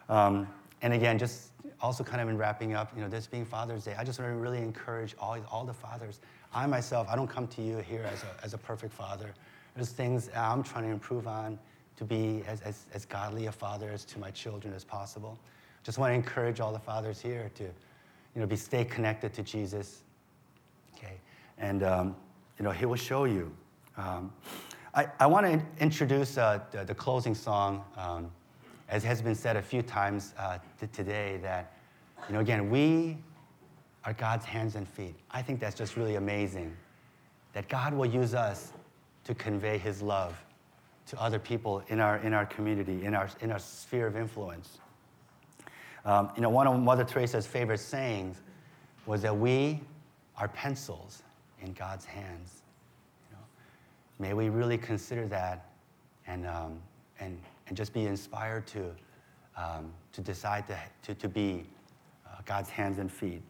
Um, 0.09 0.49
and 0.83 0.93
again, 0.93 1.19
just 1.19 1.51
also 1.81 2.05
kind 2.05 2.21
of 2.21 2.29
in 2.29 2.37
wrapping 2.37 2.75
up, 2.75 2.93
you 2.95 3.03
know, 3.03 3.09
this 3.09 3.27
being 3.27 3.45
Father's 3.45 3.85
Day, 3.85 3.95
I 3.99 4.05
just 4.05 4.19
want 4.19 4.31
to 4.31 4.37
really 4.37 4.59
encourage 4.59 5.15
all, 5.19 5.37
all 5.51 5.65
the 5.65 5.75
fathers 5.75 6.21
I 6.55 6.67
myself, 6.67 7.07
I 7.11 7.17
don't 7.17 7.29
come 7.29 7.47
to 7.49 7.63
you 7.63 7.79
here 7.79 8.09
as 8.13 8.23
a, 8.23 8.45
as 8.45 8.55
a 8.55 8.59
perfect 8.59 8.93
father. 8.93 9.35
There's 9.75 9.91
things 9.91 10.31
I'm 10.35 10.63
trying 10.63 10.85
to 10.85 10.91
improve 10.91 11.27
on 11.27 11.59
to 11.97 12.05
be 12.05 12.43
as, 12.47 12.61
as, 12.63 12.85
as 12.95 13.05
godly 13.05 13.47
a 13.47 13.53
father 13.53 13.91
as 13.91 14.05
to 14.07 14.19
my 14.19 14.31
children 14.31 14.73
as 14.75 14.85
possible. 14.85 15.39
Just 15.83 15.99
want 15.99 16.11
to 16.11 16.15
encourage 16.15 16.61
all 16.61 16.73
the 16.73 16.79
fathers 16.79 17.21
here 17.21 17.51
to, 17.55 17.65
you 17.65 18.41
know, 18.41 18.47
be 18.47 18.57
stay 18.57 18.85
connected 18.85 19.33
to 19.35 19.43
Jesus. 19.43 20.03
Okay, 20.97 21.15
and 21.59 21.83
um, 21.83 22.17
you 22.59 22.65
know, 22.65 22.71
He 22.71 22.87
will 22.87 22.97
show 22.97 23.25
you. 23.25 23.55
Um, 23.97 24.33
I, 24.95 25.09
I 25.21 25.27
want 25.27 25.47
to 25.47 25.63
introduce 25.79 26.39
uh, 26.39 26.61
the, 26.71 26.85
the, 26.85 26.95
closing 26.95 27.35
song, 27.35 27.85
um, 27.97 28.31
as 28.89 29.05
has 29.05 29.21
been 29.21 29.35
said 29.35 29.57
a 29.57 29.63
few 29.63 29.83
times 29.83 30.33
uh, 30.39 30.59
t- 30.81 30.87
today, 30.87 31.39
that, 31.43 31.73
you 32.29 32.35
know, 32.35 32.41
again, 32.41 32.71
we 32.71 33.19
are 34.07 34.13
God's 34.13 34.47
hands 34.47 34.77
and 34.77 34.89
feet. 34.89 35.17
I 35.33 35.43
think 35.43 35.59
that's 35.59 35.75
just 35.77 35.97
really 35.97 36.15
amazing 36.15 36.75
that 37.53 37.69
God 37.69 37.93
will 37.93 38.07
use 38.07 38.35
us 38.35 38.73
to 39.25 39.35
convey 39.35 39.79
His 39.79 40.01
love 40.01 40.41
to 41.09 41.21
other 41.21 41.41
people 41.41 41.83
in 41.89 41.99
our, 41.99 42.19
in 42.19 42.33
our 42.33 42.47
community, 42.47 43.05
in 43.05 43.15
our, 43.15 43.29
in 43.41 43.51
our 43.51 43.59
sphere 43.59 44.07
of 44.07 44.17
influence. 44.17 44.79
Um, 46.05 46.31
you 46.37 46.43
know, 46.43 46.51
one 46.51 46.69
of 46.69 46.79
Mother 46.79 47.03
Teresa's 47.03 47.47
favorite 47.47 47.79
sayings 47.79 48.37
was 49.07 49.23
that 49.23 49.37
we 49.37 49.81
are 50.37 50.49
pencils 50.49 51.25
in 51.61 51.73
God's 51.73 52.05
hands. 52.05 52.63
You 53.29 53.37
know, 53.37 53.43
may 54.21 54.35
we 54.35 54.51
really 54.51 54.79
consider 54.79 55.27
that 55.29 55.69
and, 56.29 56.47
um, 56.47 56.81
and, 57.19 57.41
and 57.67 57.77
just 57.77 57.93
be 57.93 58.07
inspired 58.07 58.69
to, 58.69 58.95
um, 59.57 59.93
to 60.13 60.21
decide 60.21 60.69
to, 60.69 60.79
to, 61.03 61.15
to 61.15 61.29
be 61.29 61.65
uh, 62.25 62.41
God's 62.45 62.71
hands 62.71 62.99
and 62.99 63.11
feet. 63.11 63.43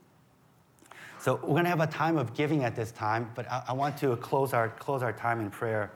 So 1.19 1.37
we're 1.43 1.49
going 1.49 1.65
to 1.65 1.71
have 1.71 1.81
a 1.81 1.87
time 1.87 2.19
of 2.19 2.35
giving 2.35 2.63
at 2.63 2.77
this 2.77 2.93
time, 2.93 3.31
but 3.35 3.51
I, 3.51 3.65
I 3.69 3.73
want 3.73 3.97
to 3.99 4.17
close 4.17 4.53
our, 4.53 4.69
close 4.69 5.03
our 5.03 5.13
time 5.13 5.41
in 5.41 5.51
prayer. 5.51 5.91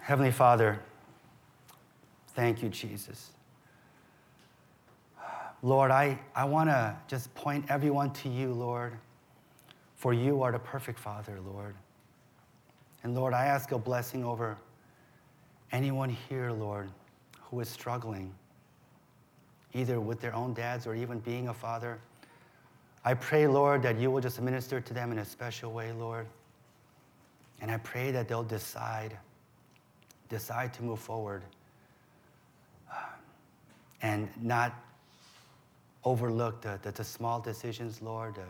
Heavenly 0.00 0.32
Father, 0.32 0.80
thank 2.34 2.62
you, 2.62 2.68
Jesus. 2.68 3.30
Lord, 5.62 5.90
I, 5.90 6.18
I 6.34 6.44
want 6.44 6.70
to 6.70 6.96
just 7.06 7.32
point 7.34 7.66
everyone 7.68 8.12
to 8.14 8.28
you, 8.28 8.52
Lord, 8.52 8.94
for 9.94 10.12
you 10.12 10.42
are 10.42 10.50
the 10.50 10.58
perfect 10.58 10.98
Father, 10.98 11.38
Lord. 11.46 11.76
And 13.04 13.14
Lord, 13.14 13.32
I 13.32 13.46
ask 13.46 13.70
a 13.72 13.78
blessing 13.78 14.24
over 14.24 14.56
anyone 15.70 16.10
here, 16.10 16.50
Lord, 16.50 16.90
who 17.42 17.60
is 17.60 17.68
struggling, 17.68 18.32
either 19.72 20.00
with 20.00 20.20
their 20.20 20.34
own 20.34 20.52
dads 20.52 20.86
or 20.86 20.94
even 20.94 21.20
being 21.20 21.48
a 21.48 21.54
father. 21.54 22.00
I 23.04 23.14
pray, 23.14 23.46
Lord, 23.46 23.82
that 23.82 23.98
you 23.98 24.10
will 24.10 24.20
just 24.20 24.40
minister 24.40 24.80
to 24.80 24.94
them 24.94 25.10
in 25.12 25.18
a 25.18 25.24
special 25.24 25.72
way, 25.72 25.92
Lord. 25.92 26.26
And 27.60 27.70
I 27.70 27.78
pray 27.78 28.10
that 28.10 28.28
they'll 28.28 28.42
decide 28.42 29.16
decide 30.28 30.72
to 30.72 30.82
move 30.82 30.98
forward 30.98 31.42
uh, 32.90 32.96
and 34.00 34.30
not 34.40 34.74
overlook 36.04 36.62
the, 36.62 36.78
the, 36.82 36.90
the 36.90 37.04
small 37.04 37.38
decisions, 37.38 38.00
Lord, 38.00 38.36
the, 38.36 38.46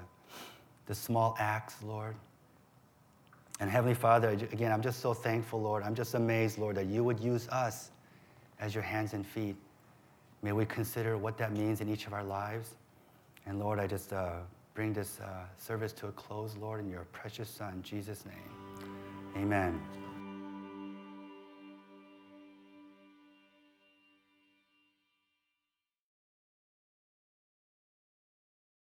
the 0.87 0.95
small 0.95 1.35
acts, 1.41 1.75
Lord. 1.83 2.15
And 3.59 3.69
Heavenly 3.69 3.95
Father, 3.95 4.31
again, 4.31 4.71
I'm 4.71 4.81
just 4.81 5.01
so 5.01 5.13
thankful, 5.13 5.61
Lord. 5.61 5.83
I'm 5.83 5.95
just 5.95 6.15
amazed, 6.15 6.57
Lord, 6.57 6.77
that 6.77 6.87
you 6.87 7.03
would 7.03 7.19
use 7.19 7.49
us 7.49 7.91
as 8.61 8.75
your 8.75 8.85
hands 8.85 9.13
and 9.13 9.27
feet. 9.27 9.57
May 10.43 10.53
we 10.53 10.65
consider 10.65 11.19
what 11.19 11.37
that 11.39 11.53
means 11.53 11.81
in 11.81 11.89
each 11.89 12.07
of 12.07 12.13
our 12.13 12.25
lives. 12.25 12.75
And 13.47 13.59
Lord, 13.59 13.79
I 13.79 13.87
just 13.87 14.13
uh, 14.13 14.37
bring 14.75 14.93
this 14.93 15.21
uh, 15.21 15.45
service 15.57 15.93
to 15.95 16.09
a 16.09 16.13
close, 16.13 16.57
Lord, 16.57 16.81
in 16.81 16.91
your 16.91 17.05
precious 17.13 17.49
Son, 17.49 17.83
Jesus' 17.83 18.25
name. 18.25 18.87
Amen. 19.37 19.81